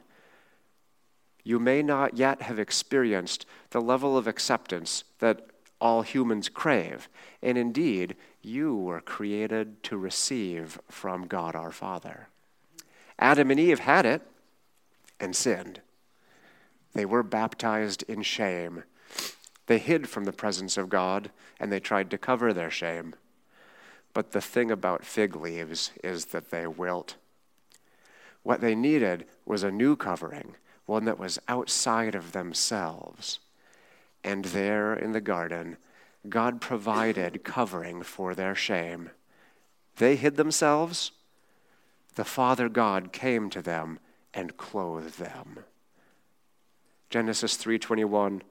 you 1.44 1.60
may 1.60 1.82
not 1.82 2.16
yet 2.18 2.44
have 2.44 2.60
experienced 2.60 3.46
the 3.72 3.82
level 3.82 4.18
of 4.18 4.28
acceptance 4.28 5.04
that 5.20 5.48
all 5.80 6.04
humans 6.04 6.48
crave. 6.50 7.10
And 7.42 7.58
indeed, 7.58 8.16
you 8.42 8.76
were 8.76 9.02
created 9.02 9.82
to 9.84 9.98
receive 9.98 10.80
from 10.88 11.26
God 11.26 11.56
our 11.56 11.72
Father. 11.72 12.28
Adam 13.18 13.50
and 13.50 13.60
Eve 13.60 13.80
had 13.80 14.06
it 14.06 14.22
and 15.22 15.36
sinned. 15.36 15.82
They 16.93 17.05
were 17.05 17.24
baptized 17.24 18.03
in 18.07 18.22
shame. 18.22 18.84
They 19.67 19.78
hid 19.78 20.09
from 20.09 20.26
the 20.26 20.34
presence 20.34 20.78
of 20.78 20.89
God 20.89 21.32
and 21.59 21.72
they 21.72 21.80
tried 21.80 22.09
to 22.11 22.17
cover 22.17 22.51
their 22.51 22.72
shame. 22.72 23.15
But 24.13 24.32
the 24.32 24.41
thing 24.41 24.72
about 24.72 25.05
fig 25.05 25.36
leaves 25.36 25.91
is 26.03 26.26
that 26.26 26.51
they 26.51 26.67
wilt. 26.67 27.15
What 28.43 28.61
they 28.61 28.76
needed 28.76 29.26
was 29.45 29.63
a 29.63 29.72
new 29.72 29.95
covering, 29.95 30.55
one 30.86 31.05
that 31.05 31.19
was 31.19 31.39
outside 31.47 32.15
of 32.15 32.32
themselves. 32.32 33.39
And 34.24 34.45
there 34.45 34.93
in 34.93 35.13
the 35.13 35.22
garden, 35.22 35.78
God 36.28 36.59
provided 36.59 37.43
covering 37.43 38.03
for 38.03 38.36
their 38.36 38.55
shame. 38.55 39.11
They 39.97 40.15
hid 40.15 40.36
themselves. 40.36 41.11
The 42.15 42.26
Father 42.26 42.67
God 42.67 43.13
came 43.13 43.49
to 43.51 43.61
them 43.61 43.99
and 44.34 44.58
clothed 44.58 45.20
them. 45.20 45.60
Genesis 47.10 47.58
3:21 47.58 48.42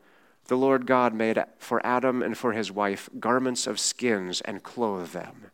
The 0.47 0.57
Lord 0.57 0.87
God 0.87 1.15
made 1.15 1.43
for 1.59 1.85
Adam 1.85 2.23
and 2.23 2.37
for 2.37 2.53
his 2.53 2.71
wife 2.71 3.09
garments 3.19 3.67
of 3.67 3.81
skins 3.81 4.41
and 4.43 4.63
clothed 4.63 5.13
them. 5.13 5.51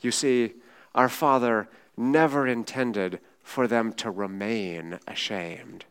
You 0.00 0.10
see, 0.10 0.54
our 0.94 1.08
Father 1.08 1.68
never 1.96 2.46
intended 2.46 3.20
for 3.42 3.66
them 3.66 3.92
to 3.94 4.10
remain 4.10 4.98
ashamed. 5.06 5.84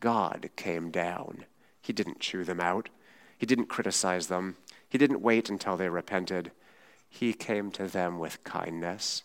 God 0.00 0.50
came 0.56 0.90
down. 0.90 1.44
He 1.82 1.92
didn't 1.92 2.20
chew 2.20 2.44
them 2.44 2.60
out. 2.60 2.88
He 3.36 3.46
didn't 3.46 3.66
criticize 3.66 4.26
them. 4.28 4.56
He 4.88 4.98
didn't 4.98 5.22
wait 5.22 5.48
until 5.48 5.76
they 5.76 5.88
repented. 5.88 6.52
He 7.08 7.32
came 7.32 7.70
to 7.72 7.86
them 7.86 8.18
with 8.18 8.44
kindness 8.44 9.24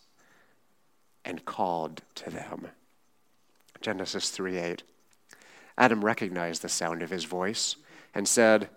and 1.24 1.44
called 1.44 2.02
to 2.16 2.30
them. 2.30 2.68
Genesis 3.86 4.30
3 4.30 4.56
8. 4.56 4.82
Adam 5.78 6.04
recognized 6.04 6.60
the 6.60 6.68
sound 6.68 7.04
of 7.04 7.10
his 7.10 7.22
voice 7.22 7.76
and 8.16 8.26
said, 8.26 8.68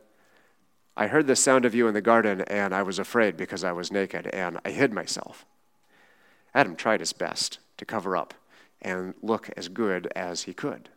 I 0.95 1.07
heard 1.07 1.26
the 1.26 1.36
sound 1.36 1.66
of 1.66 1.74
you 1.74 1.88
in 1.88 1.95
the 1.95 1.99
garden, 1.99 2.41
and 2.41 2.76
I 2.76 2.84
was 2.84 2.99
afraid 2.99 3.36
because 3.36 3.64
I 3.64 3.72
was 3.72 3.91
naked, 3.91 4.28
and 4.28 4.60
I 4.64 4.70
hid 4.70 4.93
myself. 4.93 5.47
Adam 6.53 6.76
tried 6.76 6.99
his 6.99 7.12
best 7.12 7.57
to 7.78 7.86
cover 7.86 8.16
up 8.16 8.36
and 8.84 9.16
look 9.24 9.49
as 9.57 9.68
good 9.68 10.12
as 10.16 10.43
he 10.43 10.53
could. 10.53 10.89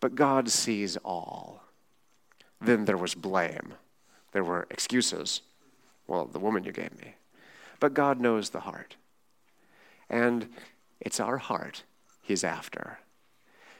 But 0.00 0.16
God 0.16 0.48
sees 0.48 0.96
all. 1.04 1.62
Then 2.60 2.86
there 2.86 2.96
was 2.96 3.14
blame. 3.14 3.74
There 4.32 4.42
were 4.42 4.66
excuses. 4.68 5.42
Well, 6.08 6.24
the 6.24 6.40
woman 6.40 6.64
you 6.64 6.72
gave 6.72 7.00
me. 7.00 7.14
But 7.78 7.94
God 7.94 8.18
knows 8.18 8.50
the 8.50 8.60
heart. 8.60 8.96
And 10.10 10.48
it's 11.00 11.20
our 11.20 11.38
heart 11.38 11.84
he's 12.20 12.42
after. 12.42 12.98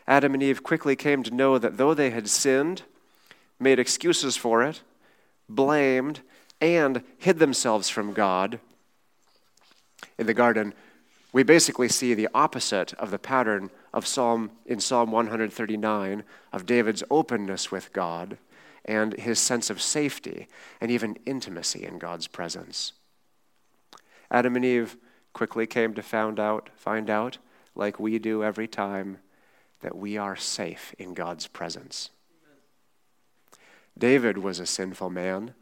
Adam 0.06 0.34
and 0.34 0.42
Eve 0.42 0.62
quickly 0.62 0.96
came 0.96 1.22
to 1.22 1.34
know 1.34 1.58
that 1.58 1.76
though 1.76 1.94
they 1.94 2.10
had 2.10 2.28
sinned, 2.28 2.82
made 3.60 3.78
excuses 3.78 4.36
for 4.36 4.62
it, 4.62 4.82
blamed, 5.48 6.20
and 6.60 7.02
hid 7.18 7.38
themselves 7.38 7.88
from 7.88 8.12
God 8.12 8.58
in 10.18 10.26
the 10.26 10.34
garden, 10.34 10.74
we 11.32 11.42
basically 11.42 11.88
see 11.88 12.14
the 12.14 12.28
opposite 12.34 12.92
of 12.94 13.10
the 13.10 13.18
pattern 13.18 13.70
of 13.92 14.06
Psalm 14.06 14.50
in 14.66 14.80
Psalm 14.80 15.10
139 15.10 16.24
of 16.52 16.66
David's 16.66 17.02
openness 17.10 17.70
with 17.70 17.92
God 17.92 18.36
and 18.84 19.14
his 19.14 19.38
sense 19.38 19.70
of 19.70 19.80
safety 19.80 20.48
and 20.80 20.90
even 20.90 21.18
intimacy 21.24 21.84
in 21.84 21.98
God's 21.98 22.26
presence. 22.26 22.92
Adam 24.30 24.56
and 24.56 24.64
Eve 24.64 24.96
quickly 25.32 25.66
came 25.66 25.94
to 25.94 26.02
found 26.02 26.38
out, 26.38 26.68
find 26.74 27.08
out, 27.08 27.38
like 27.74 27.98
we 27.98 28.18
do 28.18 28.44
every 28.44 28.68
time, 28.68 29.18
that 29.82 29.96
we 29.96 30.16
are 30.16 30.36
safe 30.36 30.94
in 30.98 31.14
God's 31.14 31.46
presence. 31.46 32.10
David 33.96 34.38
was 34.38 34.58
a 34.58 34.66
sinful 34.66 35.10
man, 35.10 35.54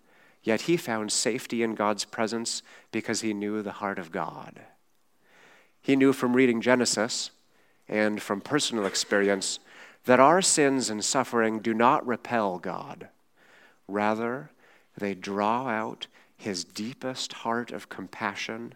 yet 0.42 0.62
he 0.62 0.76
found 0.76 1.10
safety 1.10 1.62
in 1.62 1.74
God's 1.74 2.04
presence 2.04 2.62
because 2.92 3.22
he 3.22 3.34
knew 3.34 3.60
the 3.60 3.72
heart 3.72 3.98
of 3.98 4.12
God. 4.12 4.60
He 5.82 5.96
knew 5.96 6.12
from 6.12 6.34
reading 6.36 6.60
Genesis 6.60 7.30
and 7.88 8.22
from 8.22 8.40
personal 8.40 8.86
experience 8.86 9.58
that 10.04 10.20
our 10.20 10.40
sins 10.40 10.88
and 10.90 11.04
suffering 11.04 11.58
do 11.58 11.74
not 11.74 12.06
repel 12.06 12.58
God. 12.58 13.08
Rather, 13.88 14.50
they 14.96 15.14
draw 15.14 15.66
out 15.68 16.06
his 16.36 16.64
deepest 16.64 17.32
heart 17.32 17.72
of 17.72 17.88
compassion 17.88 18.74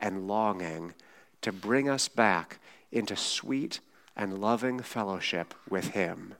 and 0.00 0.28
longing 0.28 0.94
to 1.42 1.52
bring 1.52 1.88
us 1.88 2.08
back 2.08 2.58
into 2.92 3.16
sweet 3.16 3.80
and 4.16 4.38
loving 4.38 4.80
fellowship 4.80 5.54
with 5.68 5.88
him. 5.88 6.34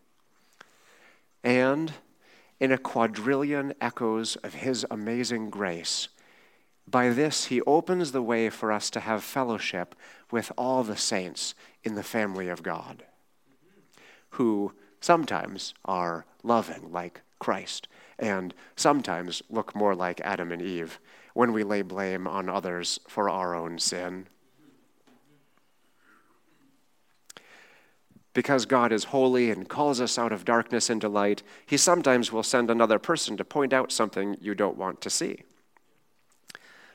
And 1.43 1.93
in 2.61 2.72
a 2.72 2.79
quadrillion 2.79 3.75
echoes 3.81 4.37
of 4.37 4.55
his 4.55 4.87
amazing 4.91 5.51
grace, 5.51 6.09
by 6.87 7.11
this 7.11 7.47
he 7.47 7.61
opens 7.62 8.12
the 8.12 8.22
way 8.22 8.51
for 8.51 8.70
us 8.70 8.91
to 8.91 9.01
have 9.01 9.25
fellowship 9.25 9.95
with 10.31 10.53
all 10.57 10.83
the 10.83 10.97
saints 10.97 11.55
in 11.83 11.95
the 11.95 12.03
family 12.03 12.49
of 12.49 12.62
God, 12.62 13.05
who 14.31 14.72
sometimes 15.01 15.75
are 15.85 16.27
loving 16.43 16.93
like 16.93 17.22
Christ, 17.39 17.89
and 18.18 18.55
sometimes 18.77 19.43
look 19.51 19.75
more 19.75 19.95
like 19.95 20.20
Adam 20.20 20.53
and 20.53 20.62
Eve 20.62 20.99
when 21.35 21.53
we 21.53 21.64
lay 21.64 21.83
blame 21.83 22.27
on 22.27 22.49
others 22.49 23.01
for 23.09 23.29
our 23.29 23.55
own 23.55 23.79
sin. 23.79 24.29
Because 28.35 28.66
God 28.66 28.93
is 28.93 29.05
holy 29.05 29.51
and 29.51 29.68
calls 29.68 30.01
us 30.01 30.18
out 30.18 30.32
of 30.32 30.45
darkness 30.45 30.91
into 30.91 31.09
light, 31.09 31.43
He 31.64 31.76
sometimes 31.76 32.32
will 32.32 32.43
send 32.43 32.70
another 32.70 32.99
person 32.99 33.37
to 33.37 33.45
point 33.45 33.72
out 33.72 33.93
something 33.93 34.37
you 34.41 34.55
don't 34.55 34.76
want 34.76 35.01
to 35.01 35.11
see. 35.11 35.45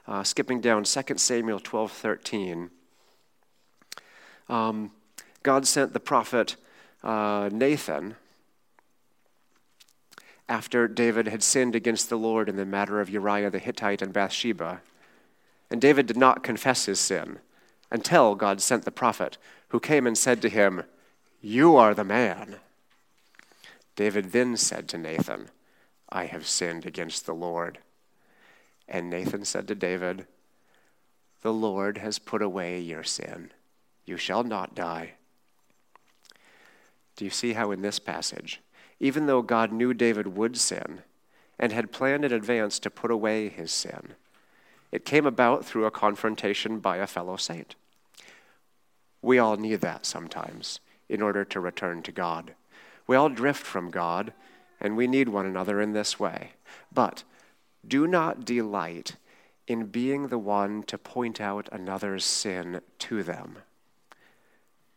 Uh, 0.07 0.23
skipping 0.23 0.59
down 0.59 0.83
2 0.83 1.01
Samuel 1.17 1.59
12 1.59 1.91
13. 1.91 2.69
Um, 4.49 4.91
God 5.43 5.65
sent 5.65 5.93
the 5.93 5.99
prophet 5.99 6.55
uh, 7.03 7.49
Nathan 7.51 8.15
after 10.49 10.87
David 10.87 11.27
had 11.27 11.43
sinned 11.43 11.75
against 11.75 12.09
the 12.09 12.17
Lord 12.17 12.49
in 12.49 12.55
the 12.55 12.65
matter 12.65 12.99
of 12.99 13.09
Uriah 13.09 13.51
the 13.51 13.59
Hittite 13.59 14.01
and 14.01 14.11
Bathsheba. 14.11 14.81
And 15.69 15.79
David 15.79 16.07
did 16.07 16.17
not 16.17 16.43
confess 16.43 16.85
his 16.85 16.99
sin 16.99 17.37
until 17.91 18.33
God 18.33 18.59
sent 18.59 18.83
the 18.83 18.91
prophet, 18.91 19.37
who 19.69 19.79
came 19.79 20.07
and 20.07 20.17
said 20.17 20.41
to 20.41 20.49
him, 20.49 20.83
You 21.41 21.77
are 21.77 21.93
the 21.93 22.03
man. 22.03 22.57
David 23.95 24.31
then 24.31 24.57
said 24.57 24.89
to 24.89 24.97
Nathan, 24.97 25.49
I 26.09 26.25
have 26.25 26.47
sinned 26.47 26.85
against 26.85 27.25
the 27.25 27.33
Lord. 27.33 27.79
And 28.87 29.09
Nathan 29.09 29.45
said 29.45 29.67
to 29.69 29.75
David, 29.75 30.25
The 31.41 31.53
Lord 31.53 31.99
has 31.99 32.19
put 32.19 32.41
away 32.41 32.79
your 32.79 33.03
sin. 33.03 33.51
You 34.05 34.17
shall 34.17 34.43
not 34.43 34.75
die. 34.75 35.13
Do 37.15 37.23
you 37.23 37.31
see 37.31 37.53
how 37.53 37.71
in 37.71 37.81
this 37.81 37.99
passage, 37.99 38.61
even 38.99 39.25
though 39.25 39.41
God 39.41 39.71
knew 39.71 39.93
David 39.93 40.35
would 40.35 40.57
sin 40.57 41.01
and 41.57 41.71
had 41.71 41.91
planned 41.91 42.25
in 42.25 42.33
advance 42.33 42.79
to 42.79 42.89
put 42.89 43.11
away 43.11 43.47
his 43.47 43.71
sin, 43.71 44.15
it 44.91 45.05
came 45.05 45.25
about 45.25 45.63
through 45.63 45.85
a 45.85 45.91
confrontation 45.91 46.79
by 46.79 46.97
a 46.97 47.07
fellow 47.07 47.37
saint. 47.37 47.75
We 49.21 49.37
all 49.37 49.55
need 49.55 49.81
that 49.81 50.05
sometimes 50.05 50.79
in 51.09 51.21
order 51.21 51.43
to 51.43 51.59
return 51.59 52.01
to 52.03 52.11
God. 52.11 52.53
We 53.07 53.15
all 53.15 53.29
drift 53.29 53.65
from 53.65 53.89
God, 53.89 54.31
and 54.79 54.95
we 54.95 55.07
need 55.07 55.27
one 55.27 55.45
another 55.45 55.81
in 55.81 55.93
this 55.93 56.19
way. 56.19 56.51
But 56.93 57.23
do 57.85 58.07
not 58.07 58.45
delight 58.45 59.15
in 59.67 59.87
being 59.87 60.27
the 60.27 60.37
one 60.37 60.83
to 60.83 60.97
point 60.97 61.41
out 61.41 61.67
another's 61.71 62.23
sin 62.23 62.81
to 62.99 63.23
them. 63.23 63.57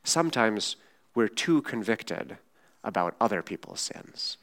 Sometimes 0.04 0.76
we're 1.14 1.28
too 1.28 1.62
convicted 1.62 2.38
about 2.84 3.14
other 3.20 3.42
people's 3.42 3.80
sins. 3.80 4.36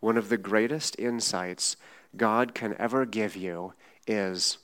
One 0.00 0.16
of 0.16 0.28
the 0.28 0.38
greatest 0.38 0.98
insights 0.98 1.76
God 2.16 2.54
can 2.54 2.74
ever 2.78 3.04
give 3.04 3.36
you 3.36 3.74
is 4.06 4.58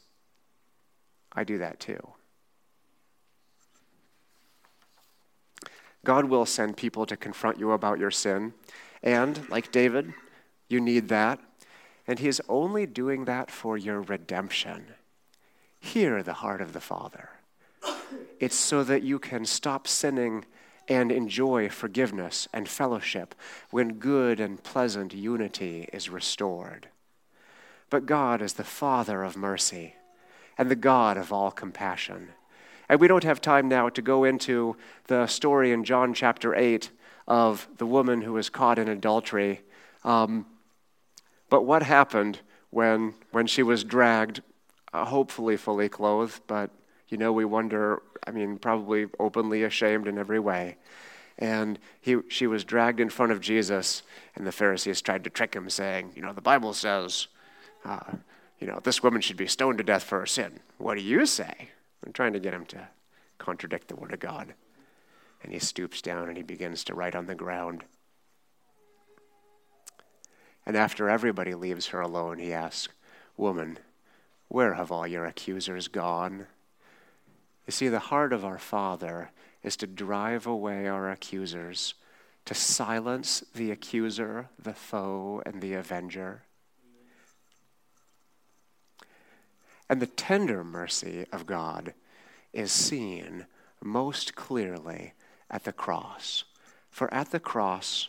I 1.33 1.45
do 1.45 1.59
that 1.59 1.79
too. 1.79 2.16
God 6.07 6.27
will 6.27 6.47
send 6.47 6.77
people 6.77 7.05
to 7.05 7.17
confront 7.17 7.59
you 7.59 7.73
about 7.73 7.99
your 7.99 8.13
sin. 8.13 8.55
And, 9.03 9.49
like 9.51 9.73
David, 9.73 10.15
you 10.69 10.81
need 10.81 11.09
that. 11.09 11.41
And 12.07 12.21
He 12.21 12.29
is 12.29 12.41
only 12.49 12.87
doing 12.87 13.25
that 13.25 13.51
for 13.51 13.77
your 13.77 14.01
redemption. 14.01 14.87
Hear 15.81 16.23
the 16.23 16.35
heart 16.35 16.61
of 16.61 16.73
the 16.73 16.81
Father. 16.81 17.31
It's 18.39 18.55
so 18.55 18.85
that 18.85 19.03
you 19.03 19.19
can 19.19 19.45
stop 19.45 19.89
sinning 19.89 20.45
and 20.89 21.11
enjoy 21.11 21.69
forgiveness 21.69 22.47
and 22.53 22.69
fellowship 22.69 23.35
when 23.71 23.95
good 23.95 24.39
and 24.39 24.63
pleasant 24.63 25.13
unity 25.13 25.89
is 25.93 26.09
restored. 26.09 26.89
But 27.91 28.07
God 28.07 28.41
is 28.41 28.55
the 28.55 28.65
Father 28.65 29.25
of 29.25 29.37
mercy 29.37 29.97
and 30.57 30.71
the 30.71 30.77
God 30.77 31.17
of 31.17 31.33
all 31.33 31.51
compassion. 31.51 32.29
And 32.89 33.01
we 33.01 33.09
don't 33.09 33.25
have 33.25 33.41
time 33.41 33.69
now 33.69 33.89
to 33.89 34.03
go 34.03 34.25
into 34.25 34.77
the 35.07 35.27
story 35.27 35.73
in 35.73 35.85
John 35.85 36.15
chapter 36.15 36.55
8 36.55 36.91
of 37.27 37.69
the 37.79 37.87
woman 37.87 38.23
who 38.23 38.33
was 38.33 38.49
caught 38.49 38.79
in 38.79 38.89
adultery. 38.89 39.63
Um, 40.05 40.47
but 41.51 41.63
what 41.63 41.83
happened 41.83 42.41
when, 42.71 43.15
when 43.33 43.47
she 43.47 43.63
was 43.63 43.85
dragged, 43.85 44.43
uh, 44.93 45.05
hopefully 45.05 45.57
fully 45.57 45.89
clothed, 45.89 46.41
but 46.47 46.71
you 47.09 47.17
know, 47.17 47.33
we 47.33 47.45
wonder, 47.45 48.03
I 48.27 48.31
mean, 48.31 48.59
probably 48.59 49.07
openly 49.19 49.63
ashamed 49.63 50.09
in 50.09 50.19
every 50.19 50.41
way. 50.41 50.77
And 51.39 51.79
he, 52.01 52.17
she 52.29 52.47
was 52.47 52.65
dragged 52.65 52.99
in 52.99 53.11
front 53.11 53.31
of 53.31 53.41
Jesus, 53.41 54.03
and 54.35 54.47
the 54.47 54.53
Pharisees 54.53 55.03
tried 55.03 55.25
to 55.25 55.31
trick 55.31 55.55
him, 55.55 55.69
saying, 55.69 56.13
You 56.17 56.23
know, 56.23 56.33
the 56.33 56.41
Bible 56.41 56.73
says, 56.73 57.29
uh, 57.85 58.01
you 58.59 58.67
know, 58.67 58.81
this 58.83 59.03
woman 59.03 59.21
should 59.21 59.37
be 59.37 59.47
stoned 59.47 59.79
to 59.79 59.85
death 59.85 60.03
for 60.03 60.21
her 60.21 60.27
sin. 60.27 60.61
What 60.79 60.97
do 60.97 61.03
you 61.03 61.27
say? 61.27 61.71
I'm 62.05 62.13
trying 62.13 62.33
to 62.33 62.41
get 62.41 62.55
him 62.55 62.67
to 62.67 62.89
contradict 63.39 63.89
the 63.89 63.97
Word 63.97 64.13
of 64.13 64.21
God. 64.21 64.55
And 65.43 65.53
he 65.53 65.59
stoops 65.59 66.03
down 66.03 66.29
and 66.29 66.37
he 66.37 66.43
begins 66.43 66.85
to 66.85 66.95
write 66.95 67.15
on 67.15 67.27
the 67.27 67.35
ground. 67.35 67.85
And 70.65 70.77
after 70.77 71.09
everybody 71.09 71.55
leaves 71.55 71.89
her 71.89 72.01
alone, 72.01 72.39
he 72.39 72.53
asks, 72.53 72.93
Woman, 73.37 73.79
where 74.49 74.75
have 74.75 74.91
all 74.91 75.07
your 75.07 75.27
accusers 75.27 75.89
gone? 75.89 76.47
You 77.67 77.73
see, 77.73 77.89
the 77.89 77.99
heart 77.99 78.33
of 78.33 78.45
our 78.45 78.59
Father 78.59 79.31
is 79.63 79.77
to 79.77 79.87
drive 79.87 80.47
away 80.47 80.87
our 80.87 81.11
accusers, 81.11 81.95
to 82.45 82.55
silence 82.55 83.45
the 83.55 83.71
accuser, 83.71 84.49
the 84.59 84.73
foe, 84.73 85.43
and 85.45 85.61
the 85.61 85.75
avenger. 85.75 86.43
And 89.89 90.01
the 90.01 90.07
tender 90.07 90.65
mercy 90.65 91.27
of 91.33 91.47
God 91.47 91.95
is 92.53 92.73
seen 92.73 93.47
most 93.83 94.35
clearly 94.35 95.13
at 95.51 95.65
the 95.65 95.73
cross. 95.73 96.45
For 96.91 97.13
at 97.13 97.31
the 97.31 97.41
cross, 97.41 98.09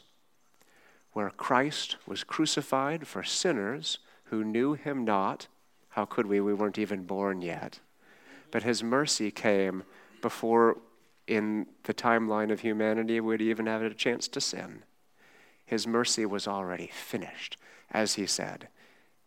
where 1.14 1.30
Christ 1.30 1.98
was 2.08 2.24
crucified 2.24 3.08
for 3.08 3.24
sinners 3.24 4.00
who 4.26 4.44
knew 4.44 4.74
him 4.74 5.04
not, 5.04 5.48
how 5.90 6.06
could 6.06 6.28
we? 6.28 6.40
We 6.40 6.54
weren't 6.54 6.78
even 6.78 7.04
born 7.04 7.42
yet. 7.42 7.80
But 8.52 8.64
his 8.64 8.84
mercy 8.84 9.32
came 9.32 9.84
before, 10.22 10.78
in 11.28 11.68
the 11.84 11.94
timeline 11.94 12.52
of 12.52 12.62
humanity, 12.62 13.20
we'd 13.20 13.42
even 13.42 13.66
have 13.66 13.82
a 13.82 13.94
chance 13.94 14.28
to 14.30 14.40
sin. 14.40 14.84
His 15.66 15.86
mercy 15.86 16.26
was 16.26 16.48
already 16.48 16.88
finished. 16.88 17.58
As 17.92 18.14
he 18.14 18.26
said, 18.26 18.70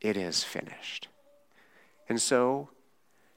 it 0.01 0.16
is 0.16 0.42
finished. 0.42 1.09
And 2.11 2.20
so, 2.20 2.70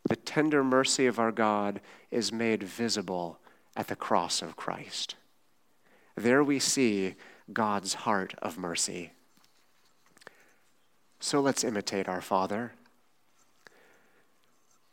the 0.09 0.15
tender 0.15 0.63
mercy 0.63 1.05
of 1.05 1.19
our 1.19 1.31
God 1.31 1.79
is 2.09 2.33
made 2.33 2.63
visible 2.63 3.37
at 3.75 3.87
the 3.87 3.95
cross 3.95 4.41
of 4.41 4.55
Christ. 4.55 5.13
There 6.15 6.43
we 6.43 6.57
see 6.57 7.13
God's 7.53 7.93
heart 7.93 8.33
of 8.41 8.57
mercy. 8.57 9.11
So 11.19 11.39
let's 11.39 11.63
imitate 11.63 12.09
our 12.09 12.19
Father. 12.19 12.73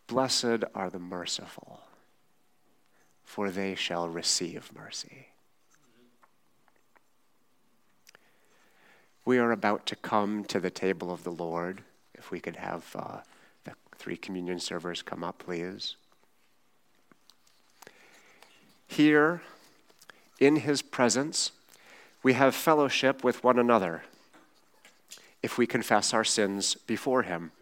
Blessed 0.09 0.65
are 0.75 0.91
the 0.91 0.99
merciful, 0.99 1.81
for 3.25 3.49
they 3.49 3.75
shall 3.75 4.11
receive 4.11 4.71
mercy. 4.77 5.29
We 9.25 9.39
are 9.39 9.53
about 9.53 9.87
to 9.87 9.97
come 9.97 10.45
to 10.45 10.61
the 10.61 10.71
table 10.71 11.11
of 11.11 11.25
the 11.25 11.33
Lord. 11.33 11.83
If 12.13 12.31
we 12.31 12.41
could 12.41 12.57
have 12.57 12.85
uh, 12.95 13.19
three 14.01 14.17
communion 14.17 14.59
servers 14.59 15.03
come 15.03 15.23
up, 15.23 15.39
please. 15.39 15.97
Here, 18.89 19.43
in 20.41 20.57
his 20.57 20.81
presence, 20.81 21.53
we 22.23 22.33
have 22.33 22.55
fellowship 22.55 23.23
with 23.23 23.45
one 23.45 23.59
another 23.59 24.05
if 25.43 25.59
we 25.59 25.67
confess 25.67 26.15
our 26.15 26.25
sins 26.25 26.75
before 26.87 27.25
him. 27.25 27.53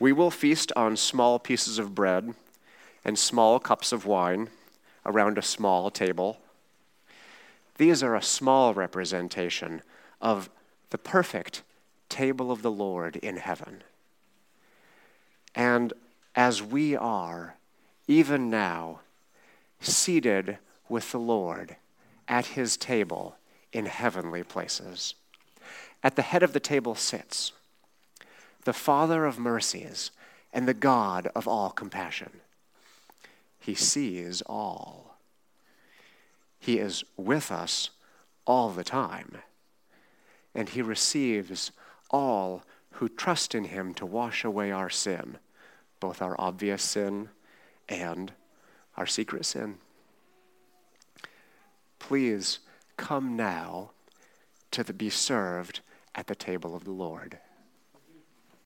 We 0.00 0.12
will 0.12 0.32
feast 0.32 0.72
on 0.74 0.96
small 0.96 1.38
pieces 1.38 1.78
of 1.78 1.94
bread 1.94 2.34
and 3.04 3.16
small 3.16 3.60
cups 3.60 3.92
of 3.92 4.06
wine 4.06 4.48
around 5.06 5.38
a 5.38 5.42
small 5.42 5.88
table. 5.88 6.38
These 7.78 8.02
are 8.02 8.16
a 8.16 8.22
small 8.22 8.74
representation 8.74 9.82
of 10.20 10.50
the 10.90 10.98
perfect 10.98 11.62
table 12.08 12.50
of 12.50 12.62
the 12.62 12.70
Lord 12.70 13.16
in 13.16 13.36
heaven. 13.36 13.82
And 15.54 15.92
as 16.34 16.62
we 16.62 16.96
are, 16.96 17.56
even 18.06 18.50
now, 18.50 19.00
seated 19.80 20.58
with 20.88 21.12
the 21.12 21.18
Lord 21.18 21.76
at 22.28 22.46
his 22.46 22.76
table 22.76 23.36
in 23.72 23.86
heavenly 23.86 24.42
places. 24.42 25.14
At 26.02 26.16
the 26.16 26.22
head 26.22 26.42
of 26.42 26.52
the 26.52 26.60
table 26.60 26.94
sits 26.94 27.52
the 28.64 28.72
Father 28.72 29.26
of 29.26 29.38
mercies 29.38 30.10
and 30.52 30.66
the 30.66 30.74
God 30.74 31.28
of 31.34 31.46
all 31.46 31.68
compassion. 31.68 32.40
He 33.60 33.74
sees 33.74 34.42
all. 34.42 35.16
He 36.58 36.78
is 36.78 37.04
with 37.18 37.52
us 37.52 37.90
all 38.46 38.70
the 38.70 38.84
time, 38.84 39.38
and 40.54 40.70
He 40.70 40.80
receives 40.80 41.72
all 42.14 42.62
who 42.92 43.08
trust 43.08 43.56
in 43.56 43.64
Him 43.64 43.92
to 43.94 44.06
wash 44.06 44.44
away 44.44 44.70
our 44.70 44.88
sin, 44.88 45.36
both 45.98 46.22
our 46.22 46.40
obvious 46.40 46.80
sin 46.80 47.28
and 47.88 48.32
our 48.96 49.04
secret 49.04 49.44
sin. 49.44 49.78
Please 51.98 52.60
come 52.96 53.34
now 53.36 53.90
to 54.70 54.84
the, 54.84 54.92
be 54.92 55.10
served 55.10 55.80
at 56.14 56.28
the 56.28 56.36
table 56.36 56.76
of 56.76 56.84
the 56.84 56.92
Lord. 56.92 57.40